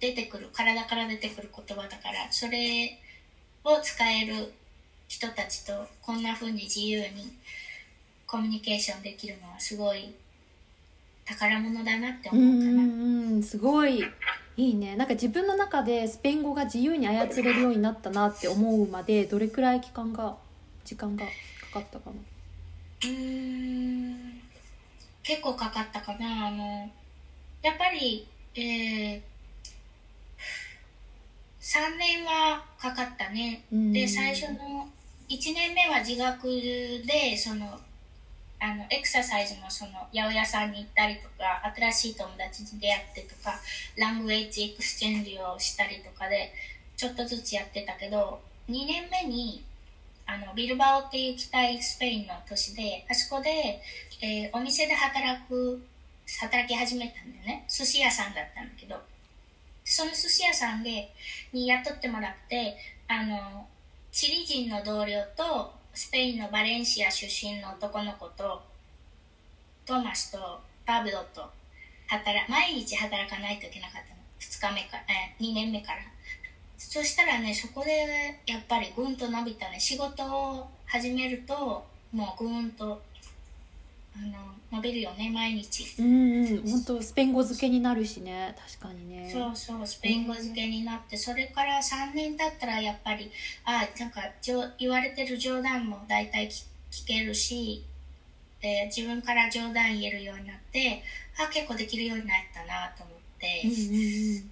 [0.00, 2.98] 出てくる体から出てくる言葉だからそれ
[3.64, 4.52] を使える
[5.08, 7.32] 人たちとこんな風に自由に
[8.26, 10.14] コミュニケーションできるのはすごい
[11.24, 12.70] 宝物だなってうん思うかな。
[12.70, 13.42] うんうん。
[13.42, 14.02] すごい。
[14.56, 14.96] いいね。
[14.96, 20.36] なんか自分の中でスペイン語が自由に操れるようになったなって思うまでどれくらい期間が
[20.84, 21.30] 時間がか
[21.74, 22.16] かったかな？
[23.08, 24.40] うーん。
[25.22, 26.46] 結構かかったかな。
[26.48, 26.90] あの
[27.62, 29.20] やっぱり、えー、
[31.68, 33.92] 3年はかかったね、うん。
[33.92, 34.88] で最初の
[35.28, 36.48] 1年目は自学
[37.04, 37.78] でその
[38.58, 43.52] あのエクササイズもその八百屋さんに行ったりとか新しい友達に出会ってとか
[43.98, 46.52] language exchange をしたりとかで
[46.96, 49.62] ちょっとずつやってたけど2年目に
[50.26, 53.82] あのビルバオっていう北イスペインの都市であそこで、
[54.22, 55.84] えーお店で働く
[56.40, 57.64] 働き始めたんだよね。
[57.68, 58.96] 寿司屋さんだったんだけど
[59.88, 61.10] その寿司屋さんで
[61.52, 62.76] に雇ってもらって
[63.08, 63.66] あの
[64.12, 68.62] チリ人の同僚とスペインのバレンシア出身の男の子と
[69.86, 70.38] トーマスと
[70.84, 71.42] パブロと
[72.06, 74.20] 働毎日働かないといけなかったの。
[74.40, 75.98] 2日目か、えー2年目から。
[76.76, 78.06] そしたらねそこで
[78.46, 79.80] やっぱりぐんと伸びたね。
[79.80, 83.00] 仕事を始めるともうぐんと
[84.18, 86.00] あの伸びるよね毎日。
[86.00, 86.70] うんうん。
[86.70, 88.54] 本当スペイン語漬けになるしね。
[88.78, 89.30] 確かにね。
[89.32, 93.30] そうそうスペイン語漬けになってそれから3年経ったらやっぱり
[93.64, 97.84] あなんかじょ言われてる冗談も大体聞聞けるし
[98.60, 101.02] で自分から冗談言えるようになって
[101.38, 104.50] あ結構できるようになったなと思って、うんうん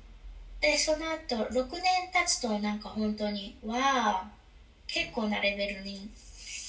[0.58, 4.30] でその後6年経つとなんか本当にわあ
[4.86, 6.08] 結構なレベルに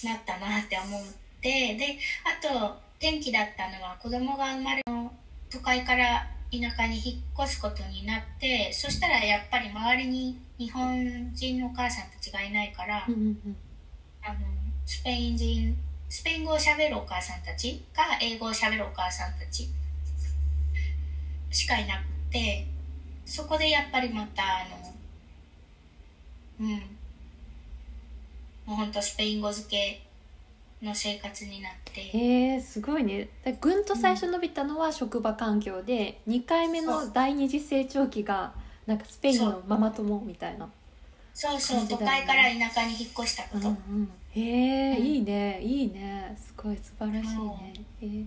[0.03, 1.01] なったなって思っ
[1.41, 1.75] て。
[1.75, 5.12] であと転機だったのは子供が生まれの
[5.49, 13.57] 都会から田舎に引っ越すことになってそしたらやっぱり周りに日本人のお母さんたちがいないから、うんうんうん。
[14.23, 14.39] あの
[14.86, 15.77] スペイン人
[16.10, 19.69] スペイン語をしゃべるお母さんたちか英語をしゃべるお母さんたち
[21.51, 22.65] しかいなくて
[23.25, 24.67] そこでやっぱりまたあ
[26.60, 26.97] のうん。
[28.65, 30.01] もうほんとスペイン語漬け
[30.81, 32.01] の生活になって。
[32.01, 33.29] へえすごいね。
[33.43, 38.53] だぐんと最初伸びたのは職場環境で2回目の第二次成長期が
[38.85, 40.69] なんかスペインのママ友みたいな
[41.33, 41.87] そうそう、ね。
[41.99, 45.05] 会から田舎に引っ越したこと、うんうんへえ、うん。
[45.05, 45.61] いいね。
[45.61, 46.35] いいね。
[46.39, 48.09] すごい素晴らしいね、へえ。
[48.09, 48.25] 例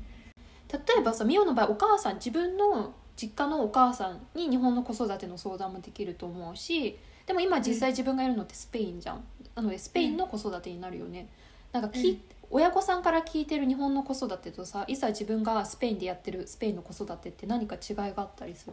[0.98, 9.24] えばさミオの場合お母さん自分の実家のお母さんに日本の子育ての相談もできると思うしでも今実際自分がいるのってスペインじゃん。
[9.54, 11.28] なのでスペインの子育てになるよね、
[11.72, 18.66] なんかき、うん親御さんから聞いてる日本の子育てとさいざ自分がスペインでやってるスペインの子育てって何か違いがあったりす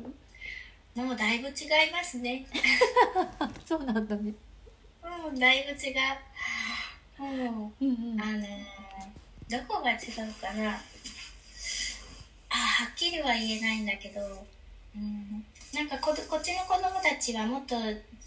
[0.96, 1.04] る？
[1.04, 2.46] もうだいぶ違いますね。
[3.66, 4.34] そうなんだね。
[5.04, 7.54] もうだいぶ違う。
[7.54, 8.22] もううんうん。
[8.22, 8.48] あのー
[9.50, 10.72] どこが違うかな。
[10.72, 14.20] あはっきりは言えないんだけど、
[14.94, 17.76] うん、なんかここっちの子供たちはもっと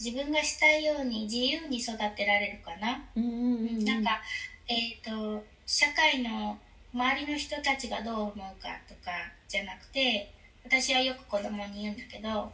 [0.03, 3.85] 自分がしたいように自由に育てられるかな、うんうんうんうん。
[3.85, 4.23] なんか
[4.71, 6.57] えっ、と社会の
[6.95, 9.11] 周りの人たちがどう思うかとか
[9.49, 10.33] じゃなくて
[10.65, 12.53] 私はよく子供に言うんだけどあの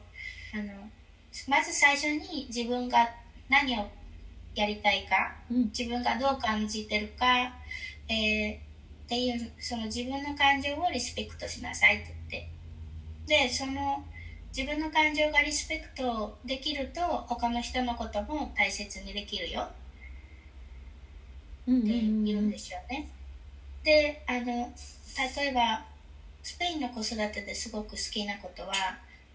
[1.46, 3.07] まず最初に自分が
[3.50, 3.87] 何を
[4.55, 5.64] やりたいかうん。
[5.66, 7.52] 自分がどう感じてるか、
[8.09, 8.66] えー
[9.07, 13.46] っていうその自分の感情をリスペクトしなさいって言って。
[13.46, 14.02] でその
[14.57, 19.68] 自分の感情がリスペクトできると他の人のことも大切にできるよ
[21.66, 23.09] 言うんですよね。
[23.83, 25.85] であの例えば
[26.42, 28.72] スペインの子育てですごく好きなことは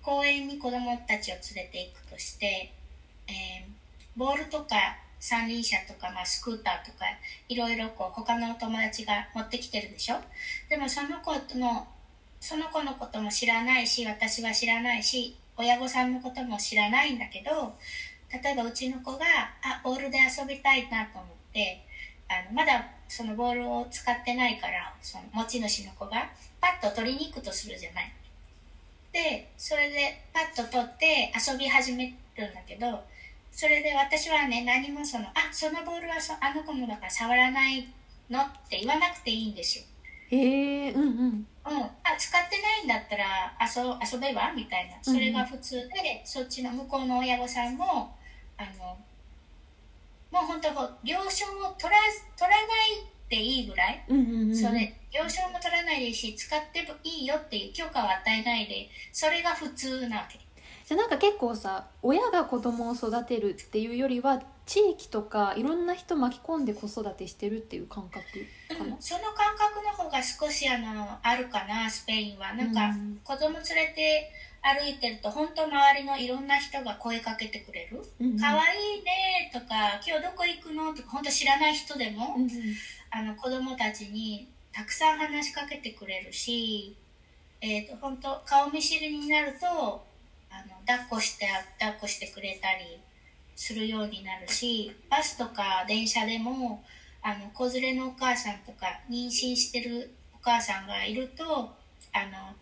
[0.02, 2.72] 公園に子供たちを連れて行くとして、
[3.28, 3.72] えー
[4.18, 4.76] ボールとか
[5.22, 7.06] 三輪車とか、まあ、スクーターとか
[7.48, 10.18] いろいろこう他のお友達が持ってきてるでしょ？
[10.70, 11.88] でもその子の
[12.42, 17.74] その子のことも知らないし私は知らないし親御さんのことも知らないんだけど
[18.44, 19.20] 例えばうちの子が
[19.64, 21.82] あボールで遊びたいなと思って
[22.32, 26.30] あのまだそのボールを使ってないからその持ち主の子が
[26.62, 28.12] パッと取りに行くとするじゃない。
[29.12, 33.04] でそれでパッと取って遊び始めるんだけど
[33.52, 37.86] それで私はね何もそのあそのボールはそあの子のだから触らない
[38.30, 38.40] の？
[38.40, 39.86] って言わなくていいんですよ。
[40.30, 41.48] へえうんうん。
[41.64, 44.54] うん、あ使ってないんだったら遊遊べば？
[44.56, 44.96] みたいな。
[45.02, 48.16] それが普通で、そっちの向こうの親御さんも
[48.58, 48.98] あの
[50.32, 52.00] もう本当了承を取ら
[52.38, 60.40] 取らないでいいぐらい、うんうんうんそれ了承も取らないでし使ってもいいよっていう許可を与えないでそれが普通なわけ。
[60.86, 68.24] じゃあなんか結構さ親が子供を育てるっていうよりは地域とかいろんな人巻き込んで子育てしてるっていう感覚
[68.70, 68.96] かな？
[68.96, 72.54] うん、その感覚の方が少しあのあるかなスペインは。
[72.54, 73.20] なんか、うん。
[73.24, 73.64] 子供連れ
[73.94, 78.04] て歩いてると本当周りのいろんな人が声かけてくれる？
[78.20, 82.50] うんうん「かわいいね」とか「今日どこ行くの?」とか本当知らない人でも、うんうん。
[83.10, 86.96] あの子供たちにたくさん話しかけてくれるし、
[87.60, 91.48] えー、と本当顔見知りになるとあの抱っこして
[91.80, 93.00] 抱っこしてくれたり
[93.56, 96.84] するようになるしバスとか電車でも
[97.22, 101.76] あの子連れのお母さんとか妊娠してるお母さんがいると
[102.14, 102.56] 「あの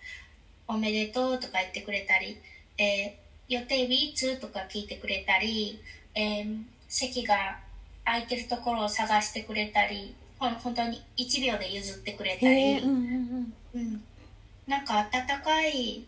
[0.70, 2.38] おめでとう」とか言ってくれたり
[2.78, 3.20] 「えー
[3.54, 4.12] 予定日？
[4.12, 5.82] いつ?」とか聞いてくれたり、
[6.16, 7.60] えー席が
[8.04, 14.04] 空いてるところを探してくれたりほん本当に1秒で譲ってくれたり、へえうんうんうん、
[14.66, 15.08] なんか温
[15.44, 16.04] かい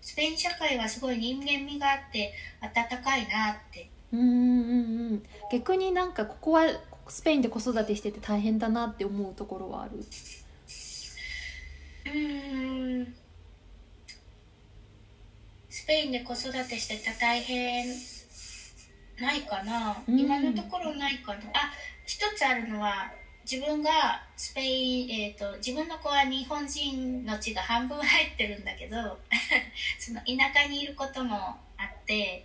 [0.00, 2.70] スペイン社会はすごい人間味があって温
[3.02, 3.88] かいなって。
[4.12, 4.34] うんうんうん
[5.12, 5.22] うん。
[5.52, 6.64] 逆になんかここは
[7.08, 9.98] スペインで子育てしてて大変だなって思うところはある？
[9.98, 13.06] うーん。
[13.06, 13.17] ス
[15.88, 17.86] ペインで子育てしてた大変
[19.18, 20.20] ないかな、うん。
[20.20, 21.40] 今のところないかな。
[21.54, 21.72] あ
[22.04, 23.10] 一つあるのは
[23.50, 28.96] 自分がスペイン、えー、と自分の子は日本人の血が半分入ってるんだけど
[29.98, 31.36] その田舎にいることも
[31.78, 32.44] あって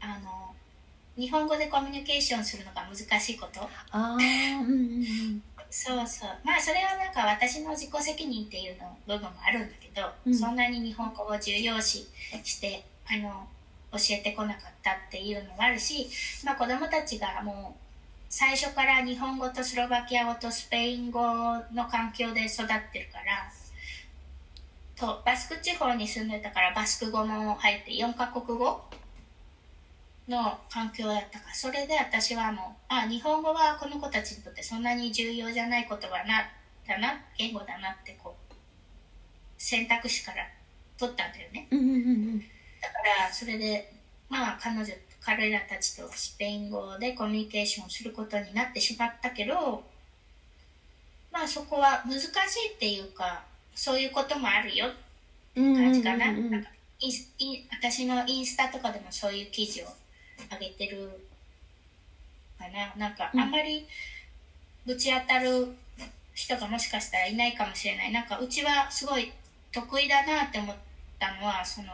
[0.00, 0.54] あの
[1.16, 3.68] 日本語でコミュニケーションするのが難しいこと。
[3.90, 4.16] あ
[5.76, 6.30] そうそう。
[6.44, 10.34] まあそれはなんか私の自己責任っていうの部分もあるんだけど、うん。
[10.34, 12.06] そんなに日本語を重要視
[12.44, 13.48] してあの
[13.90, 16.08] 教えてこなかったっていうのもあるし、
[16.44, 17.80] まあ、子どもたちがもう
[18.28, 23.50] 最初から日本語とスロバキア語とスペイン語の環境で育ってるから
[24.96, 28.80] とバスク地方に住んでたからバスク語も入って4カ国語
[30.28, 36.50] の環境だったからそれで私はもうあ日本語はこの子たちにとってそんなに重要じゃない言葉な
[36.86, 38.54] だな言語だなってこう
[39.58, 40.46] 選択肢から
[40.98, 41.66] 取ったんだよね。
[41.70, 42.38] うんうんうん
[42.84, 43.92] だからそれで
[44.28, 44.86] まあ彼女
[45.20, 49.82] 彼らたちとスペイン語でコミュニケーションすることになってしまったけど
[51.32, 52.28] まあそこは難しい
[52.74, 53.42] っていうか
[53.74, 54.86] そういうこともあるよ
[55.56, 56.70] うん感じかな,、うんうんうんなんか
[57.70, 59.86] 私のインスタとかでもそういう記事を
[60.50, 61.28] 上げてる。
[62.58, 62.94] かな。
[62.96, 63.40] なんかうん。
[63.40, 63.86] あんまり
[64.86, 65.74] ぶち当たる
[66.34, 68.12] 人がもしかしたらいないかもしれない。
[68.12, 69.32] なんかうちはすごい
[69.72, 70.76] 得意だなって思っ
[71.18, 71.88] たのはその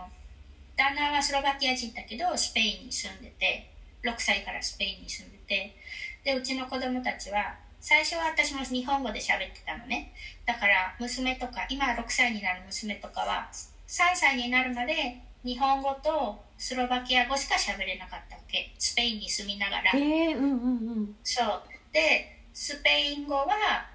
[0.77, 3.71] 旦那はスロバキア人だけどスペインに住んでて
[4.03, 5.77] 6歳からスペインに住んでて
[6.25, 10.13] でうちの子供たちは最初は私も日本語で喋ってたのね。
[10.45, 13.49] だから娘とか今6歳になる娘とかは
[13.89, 18.75] 3歳になるまで日本語とスロバキア語しか喋れなかったわけ。
[18.79, 19.91] スペインに住みながら。
[19.93, 20.55] へえうんうんう
[21.01, 21.17] ん。
[21.25, 21.63] そう。
[21.93, 23.47] でスペイン語は、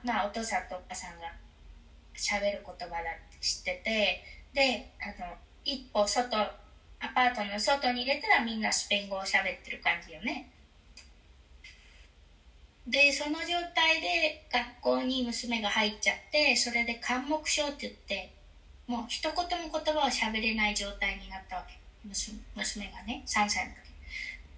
[0.03, 1.27] まあ、お父さんとお母さんが
[2.15, 10.49] 喋る言葉だって知っててであの一歩外アパートの外に出たらみんなスペイン語を喋ってる感じよね。
[12.87, 18.34] でその状態で学校に娘が入っちゃってそれで緘黙症って言って
[18.87, 21.79] もう一言も言葉を喋れない状態になったわけ。
[22.07, 23.91] 娘娘がね3歳の時。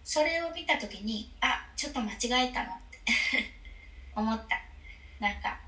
[0.04, 3.00] それを見た時にあちょっと間違えたなって。
[4.16, 4.62] 思った。
[5.20, 5.60] なんか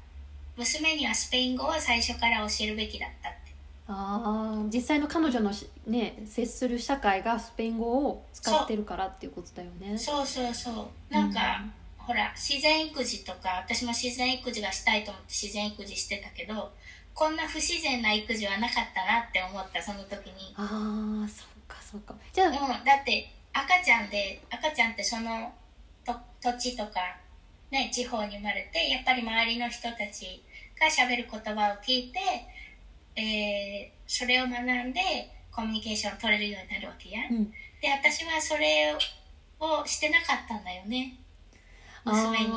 [0.58, 3.40] 娘にはスペイン語を最初から教えるべきだったって。
[3.88, 9.98] ああ実際の彼女のしね接する社会がスペイン語を使ってるからっていうことだよね。
[9.98, 11.14] そうそうそう。
[11.14, 11.64] なんか、
[11.98, 16.72] ほら自然育児とか私も自然育児がしたいと思って自然育児してたけど
[17.20, 20.56] こんな不自然な育児はなかったなって思ったその時に。
[20.56, 22.16] ああそうかそうか。
[22.32, 25.52] じゃあうん、だって赤ちゃんで赤ちゃんってその
[26.06, 27.20] と土地とか、
[27.72, 30.42] ね、地方に生まれてやっぱり周りの人たち
[30.80, 32.20] がしゃべる言葉を聞いて、
[33.18, 35.02] えーそれを学んで
[35.52, 37.52] コミュニケーションを取れるようになるわけや、うん。
[37.82, 38.96] で私はそれ
[39.60, 41.20] をしてなかったんだよね
[42.12, 42.50] 娘に。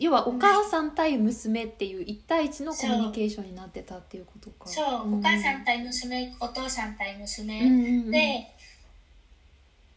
[0.00, 4.68] 要はお母さん対娘っていう一対一のコミュニケーションになってたっていうことか。
[4.68, 8.10] そう、んお母さん対娘お父さん対娘、うんうんうん。
[8.10, 8.54] で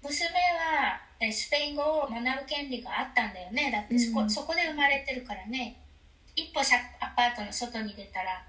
[0.03, 3.71] 娘はえスペイン語を学ぶ権利があったんだよね。
[3.71, 5.77] だってそこ,、うんそこで生まれてるからね。
[6.35, 6.63] 一歩ア
[7.15, 8.45] パートの外に出たら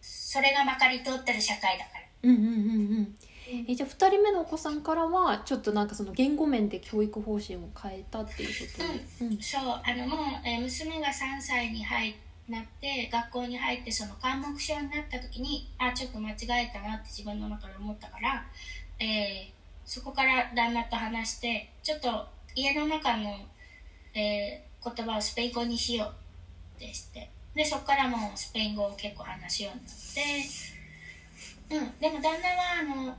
[0.00, 2.06] それがまかり通ってる社会だから。
[2.22, 2.52] うんうんうんう
[3.02, 3.16] ん
[3.48, 8.84] えじゃあ2人目のお子さんからはちょっとなんかその言語面で教育方針を変えたっていうこ
[9.18, 12.14] と、うん、うん、そうあのもう、えー、娘が3歳に入
[12.48, 18.44] なって学校に入ってその科目書になった時にあちょっと間違えたなって自分の中で思ったから、
[19.00, 19.52] えー、
[19.84, 23.34] そこから旦那と話してちょっと家の中の、
[24.14, 26.08] えー、言葉をスペイン語にしよう
[26.76, 30.75] ってしてでそこからもうスペイン語を結構話すようになって、
[31.70, 33.16] うん、でも旦那はあの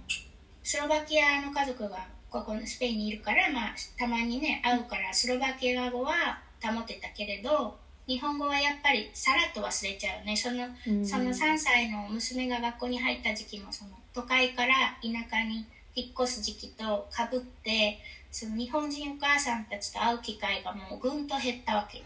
[0.63, 7.77] スロバキアの家族がここのスペインにいるから、まあ、たまにね会うからスロバキア語は保ってたけれど
[8.07, 10.35] 日本語はやっぱりさらっと忘れちゃうね。
[10.35, 10.67] その,、
[11.05, 17.99] その3歳の娘が学校に入った時期もその都会から田舎に引っ越す時期とかぶって
[18.31, 22.03] その日本人お母さんたちと会う機会がもうぐんと減ったわけよ。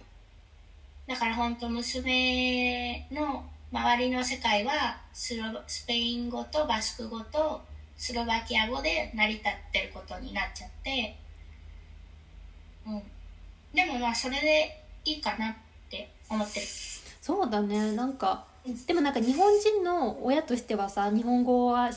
[1.07, 7.61] だから本当娘の周りの世界はスロスペイン語とバスク語と
[7.95, 11.17] スロバキア語で成り立ってることになっちゃって、
[12.86, 13.01] うん、
[13.74, 15.55] でもまあそれでいいかなっ
[15.89, 16.65] て思ってる。
[17.22, 17.91] そうだね。
[17.93, 18.45] なんか、
[18.88, 21.91] でもなんか日本人の親としてはさ日本語は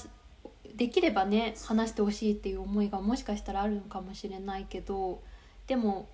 [0.77, 5.23] できればね話してほしいっていう思いがもしかしたらあるのかもしれないけど
[5.67, 6.09] でも、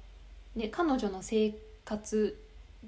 [0.54, 1.54] ね、彼女の生
[1.84, 2.36] 活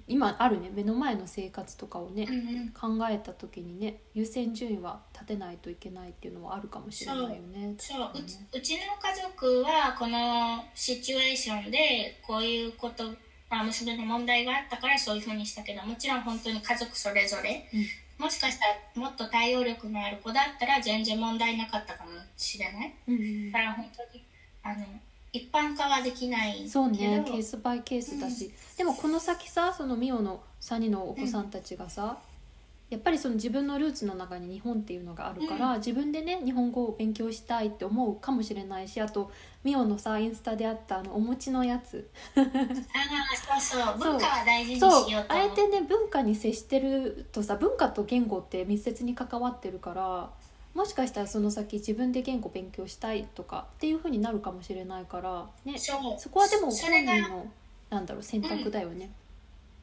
[0.09, 7.75] 今あるね目の前の生活とかをね、うんうん、考えた時にね優先順位は立てないといけないっていうのはあるかもしれないよね。
[7.79, 13.05] そう、ね、うちの家族はこのシチュエーションでこういうこと
[13.53, 24.25] まあ、娘の問題があったからそういうふうにしたけどもちろん本当に家族それぞれ、うん、もしかしたらもっと対応力のある子だったら全然問題なかったかもしれない、うん、だから本当に
[24.63, 24.87] あの
[25.33, 32.19] 一般化はできないそうねケースバイケースだし、うん、でもこの先さそのミオの3人のお子さんたちがさ、
[32.93, 39.33] やっぱりその自分のルーツの中に日本っていうのがあるから、うん、自分でね日本語を勉強したいって思うかもしれないしあと
[39.65, 42.11] ミオのさインスタであったあのお餅のやつ。
[42.37, 43.99] ああそうそう。
[43.99, 50.31] 文化は大事にしようとあえてね文化に接してるとさ文化と言語って密接に関わってるから
[50.75, 55.93] もしかしたらその先自分で言語勉強したいとかっていうふうになるかもしれないからねそ
[56.31, 57.47] こはでも本人の
[57.91, 59.05] なんだろう選択だよね。
[59.05, 59.15] うん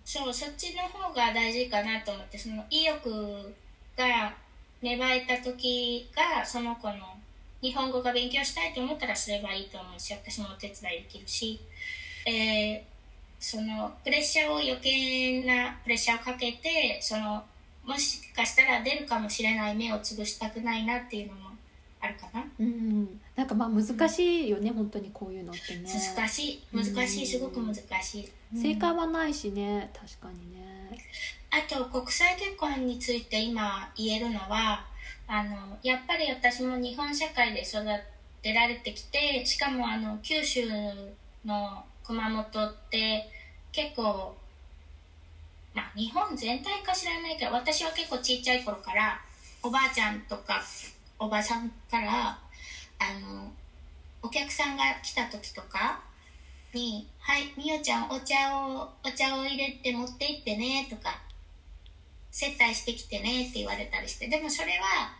[0.09, 0.33] そう。
[0.33, 3.53] そっちの方が大事かなと思ってその意欲
[3.95, 4.33] が
[4.81, 6.95] 芽生えた時がその子の
[7.61, 11.59] 日本語が勉強したいと思ったらすればいいと思うし私もお手伝いできるし、
[12.25, 12.81] えー、
[13.39, 17.43] そのプレッシャーを余計なプレッシャーをかけてその
[17.89, 21.49] もしかしたら出るかもしれない目を潰したくないなっていうのも
[21.99, 22.45] あるかな。
[22.59, 25.89] うん、なんかまあ難しいよね、うん、本当にこういうのってね。
[26.15, 28.31] 難しい難しいすごく難しい。
[28.55, 30.97] 正解はないしね確かにね。
[31.49, 34.85] あと国際結婚について今言えるのは
[35.27, 37.83] あのやっぱり私も日本社会で育
[38.43, 40.69] てられてきてしかもあの九州
[41.43, 43.27] の熊本って
[43.71, 44.35] 結構
[45.73, 49.19] まあ日本全体か知らないけど私は結構ちっちゃい頃から
[49.61, 50.61] おばあちゃんとか
[51.17, 52.37] おばさんから
[52.99, 53.51] あの
[54.21, 56.01] お客さんが来た時とか
[56.73, 61.21] に「はいみおちゃんお茶をお茶を入れて持って行ってね」とか
[62.31, 65.13] 「接待してきてね」って言われたりしてでもそれは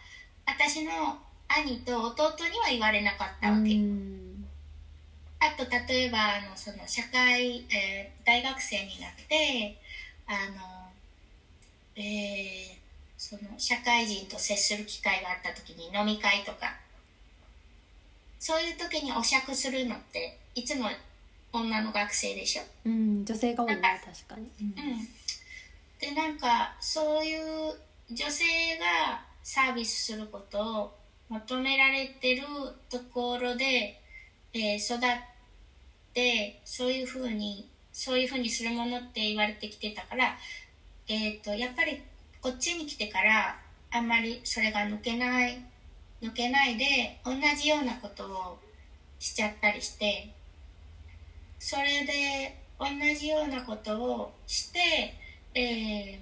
[0.45, 3.79] 私の兄と弟には言われなかったわけ。
[5.41, 9.79] あと例えばあのその社会、えー、大学生になって
[10.29, 10.91] あの、
[11.95, 12.77] えー、
[13.17, 16.77] その社会人と接する機会があった時に飲み会とか。
[18.39, 20.87] そういう時にお酌するのっていつも
[21.51, 24.73] 女の学生でしょ、うん、女性が多いね確かに、うん、
[25.99, 27.75] でなんかそういう
[28.09, 28.45] 女性
[28.77, 30.95] がサービスすることを
[31.27, 32.43] 求められてる
[32.89, 33.99] ところで、
[34.53, 34.99] えー、育っ
[36.13, 37.67] てそういうふうに
[37.99, 40.37] そういうふうにするものって言われてきてたから、
[41.09, 42.01] えーと、とやっぱり
[42.41, 43.59] こっちに来てから
[43.91, 45.61] あんまりそれが抜けない
[46.21, 48.57] 抜けないで同じようなことを
[49.19, 50.33] しちゃったりして
[51.59, 52.85] それで同
[53.19, 54.79] じようなことをして、
[55.53, 56.19] えー、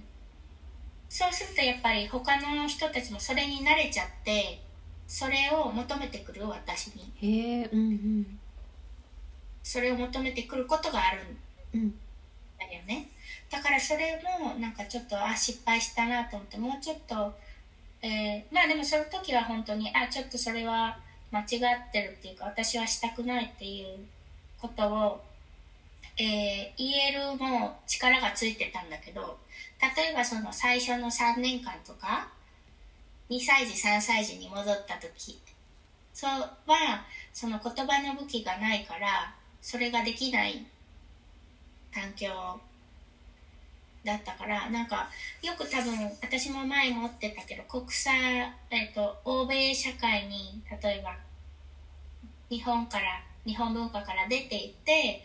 [1.07, 4.63] そうするとやっぱり他の人たちもそれに慣れちゃって
[5.05, 6.87] それを求めてくる私
[7.21, 7.61] に。
[7.61, 8.39] へうんうん、
[9.61, 11.37] それを求めてくることがあるん
[12.59, 13.09] だよね。
[13.49, 17.33] だからそれもなんかちょっとあ失敗したなと思ってもうちょっと、
[18.01, 20.97] えー、まあでもその時は本当にあちょっとそれは
[21.31, 23.99] 間違ってるっていうか私はしたくないっていう
[24.59, 25.21] ことを
[26.17, 29.37] えー言えるもう力がついてたんだけど
[29.95, 32.29] 例えばその最初の3年間とか
[33.29, 35.39] 2歳児3歳児に戻った時
[36.13, 36.31] そう
[36.65, 40.65] はその言葉の武器がないからそれができない
[41.97, 42.29] 環境
[44.05, 45.09] だったからなんか
[45.41, 51.17] よく多分私も前持ってたけど国際、えっと欧米社会に例えば
[52.49, 55.23] 日本から日本文化から出ていって、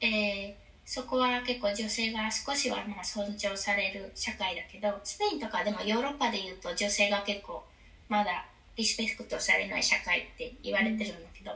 [0.00, 7.62] えーそこは結構女性が少しはまあ尊重される社会だけどスペインとかでもヨーロッパでいうと女性が結構
[8.08, 11.52] まだリスペクトされない社会って言われてるんだけど、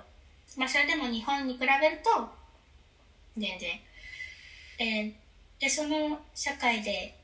[0.57, 2.31] まあそれでも日本に比べると
[3.37, 3.71] 全然、
[4.79, 5.13] えー
[5.61, 7.15] でその社会で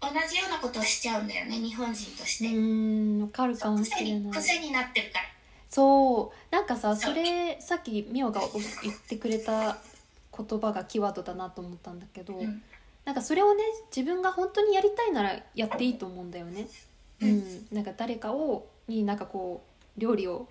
[0.00, 4.32] 同じようなことをしちゃうんだよね日本人として、うーんわかるかもしれない。
[4.32, 5.24] 癖になってるから。
[5.68, 6.54] そう。
[6.54, 9.76] なんかさそれさっきミオがお言ってくれた
[10.36, 12.62] 言葉がキーワードだなと思ったんだけど、うん。
[13.04, 13.62] なんかそれをね
[13.94, 16.66] 自分が本当にやりたいならやっていいと思うんだよね。
[17.20, 19.62] ううんん、なんか誰かをになんかこ
[19.96, 20.48] う料理を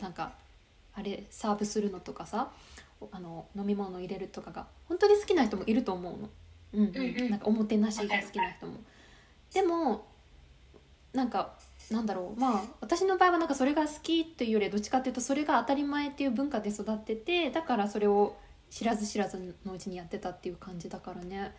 [0.00, 0.32] なんか
[0.94, 2.50] あれサーブするのとかさ
[3.12, 6.30] あの飲み物入れるとかが本当に好きな人もいると思うの。
[6.72, 6.96] うんうん。
[6.96, 7.30] うんうん。
[7.30, 8.74] なんかおもてなしが好きな人も。
[9.52, 10.06] でも
[11.12, 11.54] なんか
[11.90, 12.40] なんだろう。
[12.40, 18.36] まあ私の場合はなんかそれが好きというよりはどっちかっていうとそれが当たり前っていう文化で育っててだからそれを
[18.70, 21.54] 知らず知らずのうちにやってたっていう感じだからね。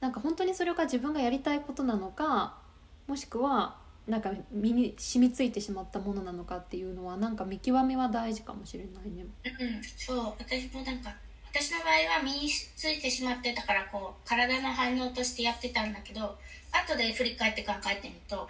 [0.00, 2.58] なんか本当にそれが自分がやりたいことなのか
[3.06, 9.26] もしくはなんか身に染みついてしまったものなのかっていうのはなんか見極めは大事かもしれないね。
[9.44, 11.12] うん、そう私もなんか
[11.52, 16.36] 私の場合は身についてしまってたからこう体の反応としてやってたんだけど
[16.70, 18.48] 後で振り返って考えてみると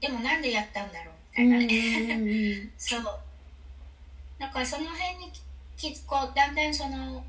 [0.00, 3.02] でもなんでやったんだろうみたいなね、そう。
[4.38, 5.32] だからその辺に
[5.76, 7.22] 気づこうだんだんその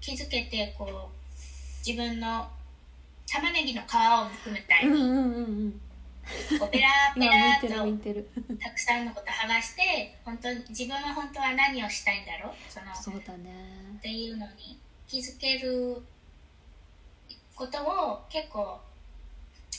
[0.00, 2.46] 気づけてこう自分の
[3.26, 5.80] 玉ねぎの皮を剥くみたいに、うんうんうんうん
[6.58, 7.66] こうペラペ今ラと
[8.62, 12.54] たくさんのこと剥がして本当に自分は本当は何をしたいんだろう？
[12.68, 13.50] そのそうだね。
[13.98, 16.00] っていうのに気づける
[17.54, 18.80] ことを結構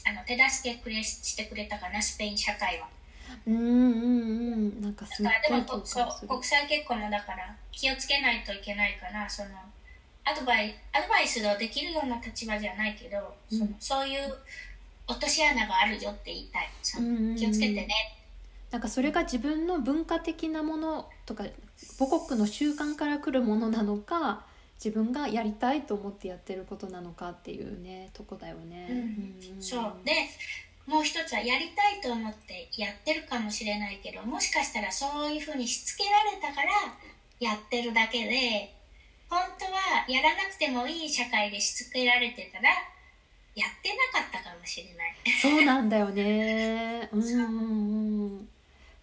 [0.06, 2.02] あの手助けくれしてくれたかな？
[2.02, 2.88] スペイン社会は。
[3.48, 3.66] うんうんう
[4.78, 4.82] ん。
[4.82, 9.50] なんかすっだからでごい共もそ国際結婚もだから気をつけないといけないからその
[10.26, 13.76] アドバイアドバイスをできるような立場じゃないけど、そのうん。
[13.80, 14.22] そういう
[15.08, 16.70] 落とし穴があるよって言いたい。
[17.38, 17.88] 気をつけてね、
[18.72, 21.45] なんかそれが自分の文化的なものとか
[21.99, 24.45] 母国の習慣から来るものなのか
[24.84, 28.88] 自分がやりたいと思ってやってることなのかっていうねとこだよね。
[28.89, 28.93] う
[29.56, 29.62] んん。
[29.62, 29.93] そう。
[30.04, 30.12] で
[30.86, 36.72] もう一つはやりたいと思ってやってるかもしれないけどもしかしたらそういうふうにしつけられたから
[37.39, 38.74] やってるだけで
[39.30, 42.70] 本当はやらなくてもいい社会でしつけられてたら
[43.56, 45.16] やってなかったかもしれない。
[45.41, 47.10] そうなんだよね。
[47.14, 48.49] うんうんうん。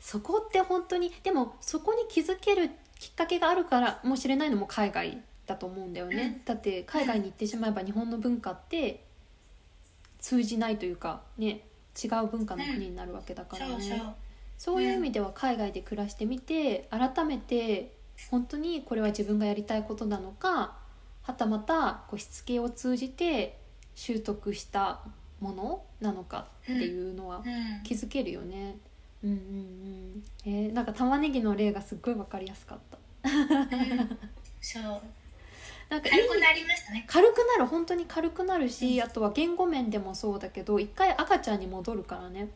[0.00, 6.22] そこって本当にでもそこに気づけるきっかけがあるからもしれないのも海外だと思うんだよね。
[6.38, 9.04] うんだって海外に行ってしまえば日本の文化って
[10.18, 11.62] 通じないというかね
[12.02, 13.72] 違う文化の国になるわけだからね。
[13.80, 14.14] そうそう
[14.58, 17.94] そういう意味では海外で暮らしてみて改めて
[18.30, 20.76] 本当にこれは自分がやりたいことなのか
[21.22, 23.59] はたまたこうしつけを通じて
[24.00, 24.98] 習得した
[25.40, 28.76] ものなのかっていうのはうん気づけるよね。
[29.22, 30.24] うんうんうん。
[30.46, 32.96] えーなんか玉ねぎの例がすっごいわかりやすかった。
[33.28, 34.18] うん
[34.62, 34.82] そう
[35.90, 37.04] なんか軽くなりましたね。
[37.06, 42.48] 軽くなる本当に軽くなるし、あとは言語面でもそうだけど一回赤ちゃんに戻るからね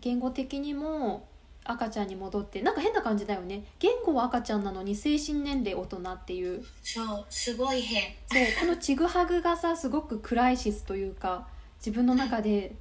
[0.00, 1.28] 言語的にも
[1.64, 3.64] 赤ちゃんに戻ってなんか変な感じだよね。
[3.78, 6.64] 言語は赤ちゃんなのに精神年齢大人っていう。
[6.82, 8.14] そうすごい変。
[8.26, 11.46] そうこのちぐはぐがさすごくクライシスというか
[11.78, 12.74] 自分の中で、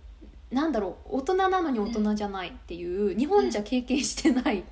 [0.51, 4.63] なんだろう大人なのに大人じゃないっていう日本じゃ経験してない。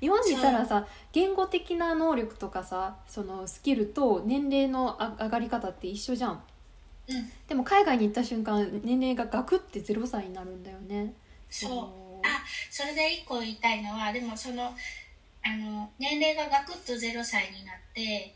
[0.00, 6.42] 日本にいたらさ言語的な能力とかさそのスキルと年齢のあ上がり方って一緒じゃん。
[7.08, 7.30] うん。
[7.48, 11.14] でも海外に行った瞬間年齢がガクって0歳になるんだよね。
[11.50, 11.80] そう。
[11.80, 12.05] あ
[12.70, 14.74] それで一個言いたいのはでもその
[15.44, 18.34] あの年齢がガクッと0歳になって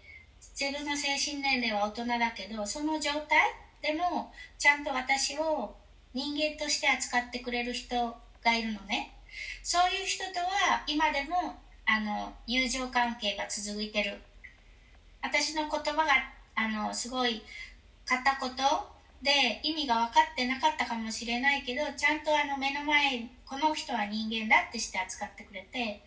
[0.54, 3.38] 自分の精神年齢は大人だけどその状態
[3.82, 5.74] でもちゃんと私を
[6.12, 9.14] 人間として扱ってくれる人がいるのね。
[9.62, 11.54] そういう人とは今でも
[11.86, 14.18] あの友情関係が続いてる。
[15.22, 16.12] 私の言葉が
[16.54, 17.42] あのすごい
[18.06, 18.50] 片言
[19.22, 26.00] で意味が分かってなかったかもしれないけどちゃんとあの目の前この人は人間だってして扱ってくれて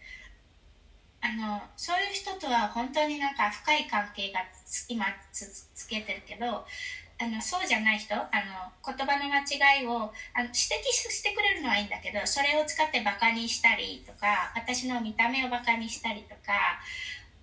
[1.19, 4.39] あのそういう人とは本当になんか深い関係が
[4.87, 6.63] 今つつけてるけど
[7.19, 16.79] あのそうじゃない人あの言葉の間違いをあの指摘してくれるのはいいんだけどそれを使ってバカにしたりとか私の見た目をバカにしたりとか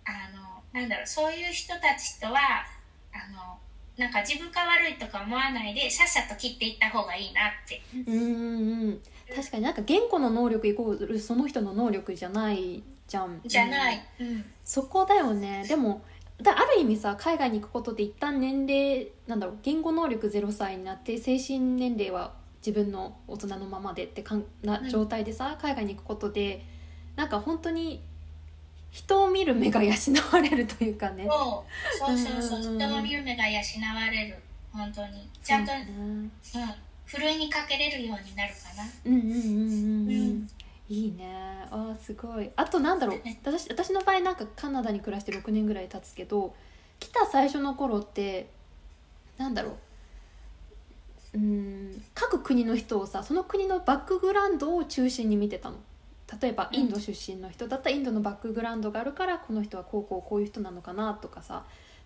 [0.09, 2.65] あのなんだろうそういう人たちとは
[3.13, 3.61] あの
[3.97, 7.83] なんか自分が悪いとか思わないでさっさと切っていった方がいいなって。
[8.07, 9.01] うんうん。
[9.35, 13.41] 確かになんか言語の能力イコールその人の能力じゃないじゃん。
[13.45, 15.65] じゃない、うん、そこだよね。
[15.69, 16.03] でも
[16.43, 22.33] だある意味さ海外に行くことで一旦年齢なんだろう言語能力0歳になって精神年齢は
[22.65, 26.65] 自分の大人のままでってかんな状態でさ、うん、海外に行くことで
[27.17, 28.03] なんか本当に
[28.91, 29.93] 人を見る目が養
[30.33, 31.27] われるというかね。
[31.29, 31.65] そ
[32.05, 32.09] う。
[32.09, 33.61] そうそうそう、人を見る目が養
[33.95, 34.37] われる。
[34.73, 35.29] 本当に。
[35.43, 36.33] ちゃんと、うん、
[37.11, 38.89] ふるいにかけれるようになるかな。
[39.05, 40.49] うんうんうんうん、うん。
[40.89, 41.67] いいね。
[41.71, 42.51] あすごい。
[42.55, 43.21] あとなんだろう。
[43.43, 46.55] 私私の場合なんかカナダに暮らして6年ぐらい経つけど
[47.01, 48.49] 来た最初の頃って
[49.39, 49.71] なんだろ
[51.35, 51.39] う。
[51.39, 55.79] うん各国の人をさその国のバックグラウンドを中心に見てたの。
[56.41, 61.65] 例えばインド出身の人だったらインドのバックグラウンドがあるからこの人はこうこうこういう人なのかなとかさ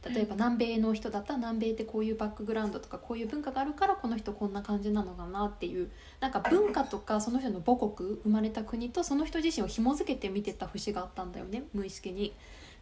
[0.08, 5.90] 例えば南米の人だったら南米ってこういうバックグラウンドとかこういう文化があるからこの人こんな感じなのかなっていう
[6.20, 12.34] なんか文化とかその人の母国生まれた国とその人自身を紐付けて見てた節があったんだよね無意識に。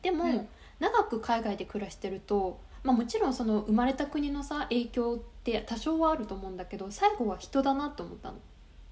[0.03, 0.49] でも、うん、
[0.81, 8.39] 長く海外で暮らしてると、まあ、もちろんその生まれた国のさ影響って多少はあると思うんだけど最後は人だなと思ったの。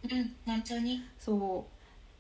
[0.05, 1.67] うん本当にそ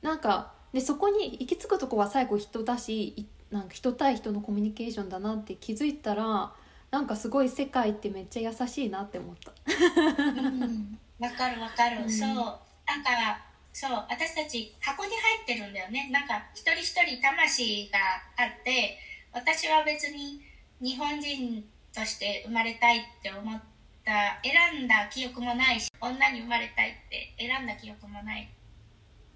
[0.02, 6.52] うなんかでそこに行き着くとこは最後人だしなんか人対人のコミュニケーションだなって気づいたら
[6.90, 9.50] なんかすごい世界ってめっちゃ優しいなって思った。
[9.50, 12.26] わ、うん、かるわかる、うん、そう。
[12.26, 13.40] なんか
[13.72, 16.10] そう私たち箱に入ってるんだよね。
[16.12, 17.98] なんか一人一人魂が
[18.36, 18.98] あって
[19.32, 20.40] 私は別に
[20.80, 23.62] 日本人として生まれたいって思っ
[24.04, 28.48] た選んだ記憶もないし女に生まれたいって選んだ記憶もない。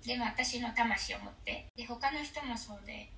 [0.04, 1.66] でも私の魂を持って。
[1.76, 3.08] で他の人もそうで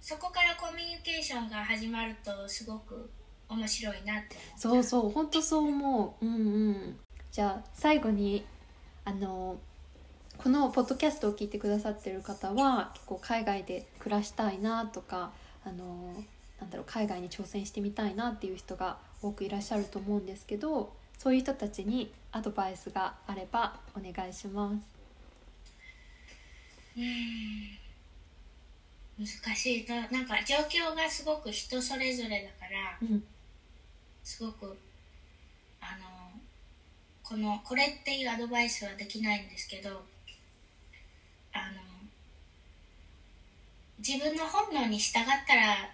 [0.00, 3.10] そこからコミュニケーションが始まるとすごく
[3.48, 6.24] 面白いなってそうそう本当そう思う。
[6.24, 6.96] うんうん。
[7.30, 8.44] じゃあ最後に
[9.04, 9.58] あの
[10.38, 15.32] このポッドキャストを聞いてくださってる方は結構海外で暮らしたいなとか
[15.64, 16.14] あの
[16.60, 25.00] なんだろう海外に挑戦してみたいなっていう人が多くいらっしゃると思うんですけどそういう人たちにアドバイスがあればお願いします。
[26.96, 27.79] うん
[29.20, 33.22] 難しいとなんか状況がすごく人それぞれだから、うん、
[34.24, 34.78] すごく
[35.78, 36.40] あの
[37.22, 39.90] このこれっていうアドバイスはできないんですけど
[41.52, 41.82] あの
[43.98, 45.90] 自分の本能に従ったら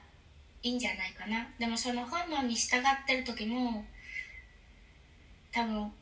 [0.63, 1.49] いいんじゃないかな。
[1.59, 3.85] でもその本能に従ってる時も
[5.51, 5.93] 多分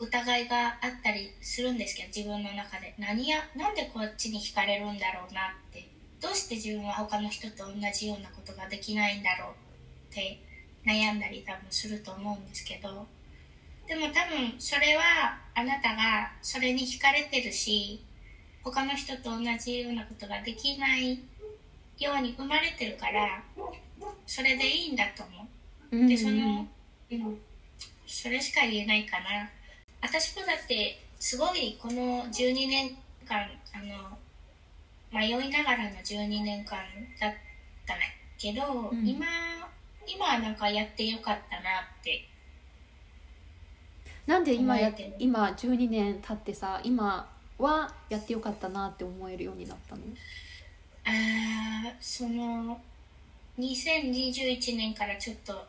[0.00, 2.92] 疑いがあったりするんですけど自分の中で。
[2.98, 5.91] 何やなんでこっちに惹かれるんだろうなって
[6.22, 9.50] どうして自分は他の人と同じようなことができないんだろう
[10.12, 10.40] って
[10.86, 13.06] 悩んだり多分すると思うんですけど
[13.88, 15.02] でも多分それは
[15.54, 18.04] あなたがそれに惹かれてるし
[18.62, 21.18] 他の人と同じようなことができない
[21.98, 23.42] ように生まれてるから
[24.26, 26.08] それでいいんだと思う。
[26.08, 26.66] でその、
[27.10, 27.38] うん、
[28.06, 29.50] それしか言えないかな。
[30.00, 32.96] 私もだってすごいこの12年
[33.28, 33.40] 間
[33.74, 34.16] あの
[35.12, 36.78] 迷いながらの12年間
[37.20, 37.32] だっ
[37.86, 37.94] た
[38.38, 39.26] けど、うん、今
[40.06, 42.28] 今はなんかやってよかったなって。
[44.26, 50.02] なんで今や今12年経ってさ今はやってよかったなって思えるようになったの？
[51.04, 52.80] あその
[53.58, 55.66] 2021年からちょっと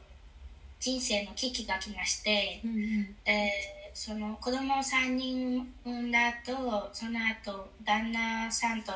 [0.80, 3.50] 人生の危機が来まして、うんうん、えー、
[3.94, 8.94] その子供を3人産んだ後その後旦那さんと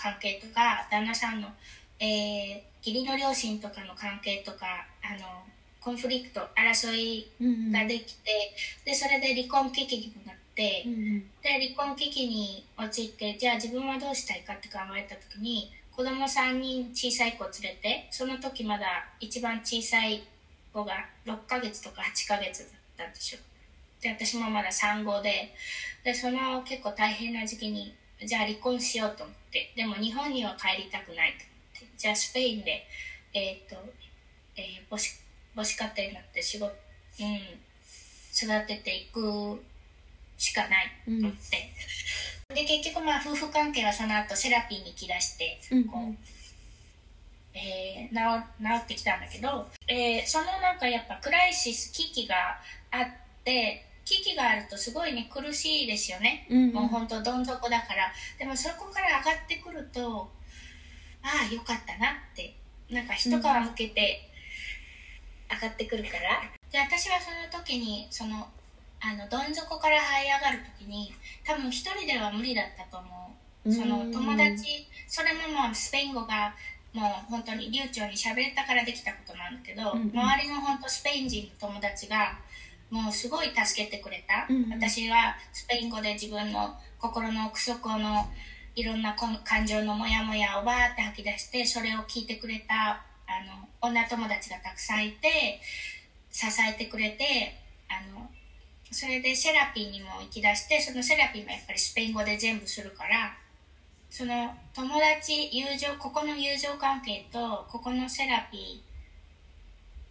[0.00, 1.48] 関係とか旦那さんの、
[1.98, 5.44] えー、義理の両親とかの関係とかあの
[5.80, 7.28] コンフリクト争い
[7.72, 18.86] ができて、うんうん、でそれで離婚危機になって、うんうん、で離婚危機に陥ってじゃあ自分はどうしたいかって考えた時に子供3人小さい子を連れてその時まだ
[19.20, 20.22] 一番小さい
[20.72, 20.92] 子が
[21.26, 22.60] 6ヶ月とか8ヶ月
[22.96, 23.38] だったんでしょ
[24.00, 25.52] で私もまだ産後で
[26.04, 27.94] でその結構大変な時期に
[28.24, 29.72] じゃあ離婚しようと思って。
[29.76, 31.44] でも日本には帰りたくないと
[31.82, 31.96] 思って。
[31.96, 32.86] じゃあスペインで
[33.32, 33.76] えっ、ー、と、
[34.56, 35.10] えー、母子
[35.54, 36.72] 母子家庭になって仕事、
[37.20, 37.36] うん、
[38.32, 39.62] 育てていく
[40.36, 45.84] しかないと思って、で結局まあ夫婦関係はその後セラピーに来だしてうん。
[45.84, 46.14] こう、
[47.54, 48.14] えー、治
[48.62, 52.34] 治ってきたんだけど、えーそのなんかやっぱクライシス危機が
[52.90, 53.06] あっ
[53.44, 53.84] て
[54.16, 58.12] 危機があるとすごいね苦しいですよね、うんもう本当どん底だから。
[58.38, 60.30] でもそこから上がってくると
[61.22, 62.56] ああよかったなって。
[62.90, 63.40] なんか一皮む
[63.76, 64.28] けて
[65.48, 66.42] 上がってくるから、
[66.72, 68.48] で私はその時にその
[69.00, 71.12] あのどん底から這い上がる時に
[71.46, 73.06] 多分一人では無理だったと思
[73.64, 73.72] う。
[73.72, 76.52] その友達それももうスペイン語が
[76.92, 80.10] もう本当に流暢に喋れたからできたことなんだけど、うんうん。
[80.10, 82.36] 周りの本当スペイン人の友達が
[82.90, 84.70] もうすごい助けてくれた、うんうん。
[84.72, 88.28] 私はスペイン語で自分の心の奥底の
[88.74, 95.60] いろんな感情のモヤモヤをバーって吐き出してそれを聞いてくれたあの女友達がたくさんいて
[96.30, 97.56] 支えてくれて
[97.88, 98.28] あの
[98.90, 103.36] それでセラピーにも行き出してそのセラピーもやっぱりスペイン語で全部するから
[104.10, 108.82] その友達友情ここの友情関係とここのセラピ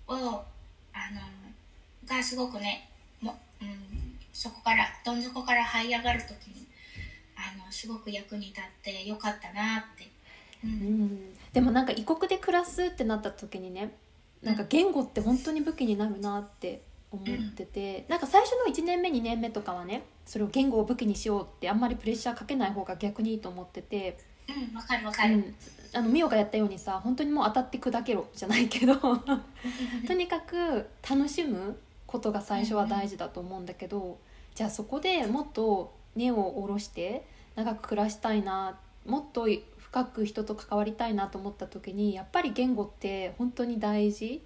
[0.07, 0.43] ーを
[0.93, 1.21] あの
[2.09, 2.89] がすごくね
[3.21, 3.69] も、うん、
[4.33, 6.67] そこからどん底から這い上がる時に
[7.35, 10.09] あのすごく役に立ってよかったなって。
[10.63, 13.95] ううんんでもなんか異国で暮らすってなった時にね
[14.43, 16.81] なんか言語って本当に武器になるなって
[17.11, 25.35] 思ってて、なんか最初の1年目2年目とかはねそれを言語を武器にしようってあんまりプレッシャーかけない方が逆にいいと思ってて、うん、わかるわかる。
[25.35, 25.55] うん、
[25.93, 28.95] あのミオがやったようにさ本当にもう当たって砕けろじゃないけど
[30.07, 31.79] とにかく楽しむ
[32.09, 34.17] ことが最初は大事だと思うんだけど、
[34.55, 37.23] じゃあそこでもっと根を下ろして
[37.55, 39.47] 長く暮らしたいなもっと
[39.77, 44.41] 深く人と関わりたいなと思った時にやっぱり言語って本当に大事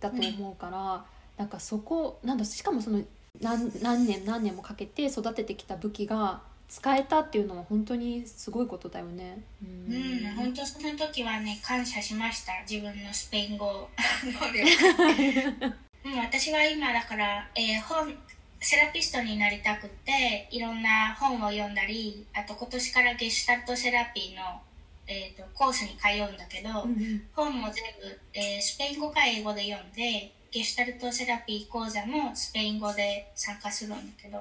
[0.00, 1.04] だと思うから、
[1.36, 3.02] なんかそこなんだしかもその
[3.40, 9.44] 何何年何年もかけて育ててきた武器が使えたっていうのは本当にすごいことだよね。
[9.62, 12.52] ううん、本当その時はね感謝しました。
[12.68, 13.88] 自分のスペイン語
[14.24, 15.74] 能力
[16.04, 18.14] うん、私は今だから、えー本
[18.60, 24.62] セラピストになりたくっていろんな本を読んだりあと今年からゲシュタルトセラピーの、
[25.06, 27.26] えー、とコースに通うんだけど、うん。
[27.34, 34.40] 本も全部、えースペイン語か英語で読んでゲシュタルトセラピー講座もスペイン語で参加するんだけど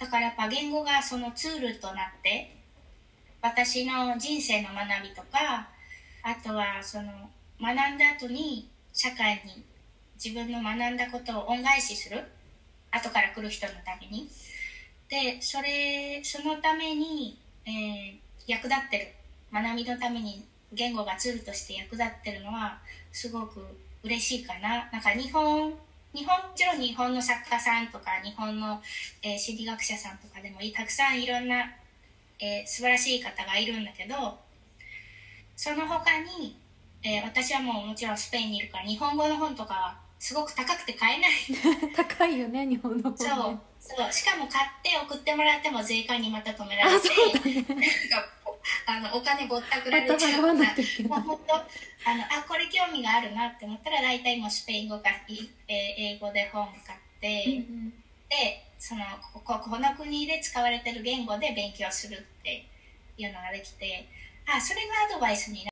[0.00, 2.56] だからやっぱ言語がそのツールとなって
[3.40, 5.68] 私の人生の学びとか
[6.22, 9.64] あとはその学んだ後に社会に
[10.22, 12.22] 自分の学んだことを恩返しする。
[12.92, 14.28] 後から来る人のために。
[15.08, 19.08] でそれそのために、えー役立ってる。
[19.52, 22.78] 学びのために言語がツールとして役立ってるのは
[23.12, 23.64] すごく
[24.02, 24.88] 嬉しいかな。
[24.92, 25.72] なんか日本
[26.14, 28.82] 日本もちろん日本の作家さんとか日本の、
[29.22, 31.72] えー心理学者さんとかでもたくさんいろんな、
[32.38, 34.38] えー素晴らしい方がいるんだけど
[35.56, 36.56] その他に、
[37.02, 41.32] えー私はもうもちろんスペインにいるから日本語の本とかはすごく高くて買えない。
[41.96, 44.12] 高いよね日本のそうそう。
[44.12, 47.90] しかも買って送ってもらっても税関にまた止められてあそうだね。
[48.86, 50.64] あのお金ぼったくられちゃうからもう
[51.22, 57.90] 本当あのあこれ興味があるなって思ったら大体もうスペイン語か、いえー英語で本買って、うんうん。
[58.28, 59.04] でその
[59.34, 62.64] こここの国で使われてる言語で勉強するって
[63.16, 64.06] いうのができて
[64.46, 65.71] あそれがアドバイスにな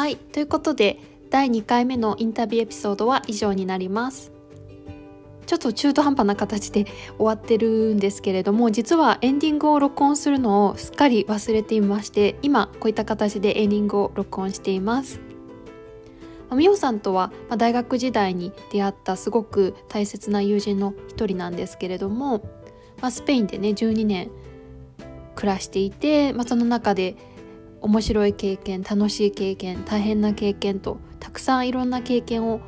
[0.00, 0.16] はい。
[0.16, 0.98] ということで
[1.28, 4.32] 第2回目のインタビューエピソードは以上になります。
[5.44, 6.86] ちょっと中途半端な形で
[7.18, 15.20] 終わってるんですけれども実はエンディングを録音するのをすっかり忘れていまして今こういった形でエンディングを録音しています。
[16.48, 22.38] あみおさんとはま大学時代に出会ったすごく大切な友人の一人なんですけれども、
[23.02, 24.30] まあ、スペインでね12年
[25.34, 27.16] 暮らしていて、まあ、その中で
[27.80, 32.60] 面白い経験楽しい経験大変な経験とたくさんいろんな経験を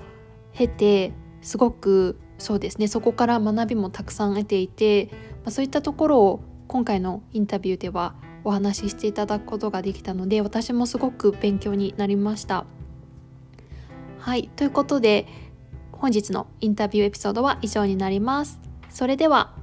[0.52, 12.64] 経てすごくそうですねそこから学びもたくさん得ていて、まあ、そういったところを今回のインタビューではお話ししていただくことができたので私もすごく勉強になりました。
[14.18, 15.26] はいということで
[15.92, 18.60] 本日のインタビューエピソードは以上になります。
[18.88, 19.54] それでは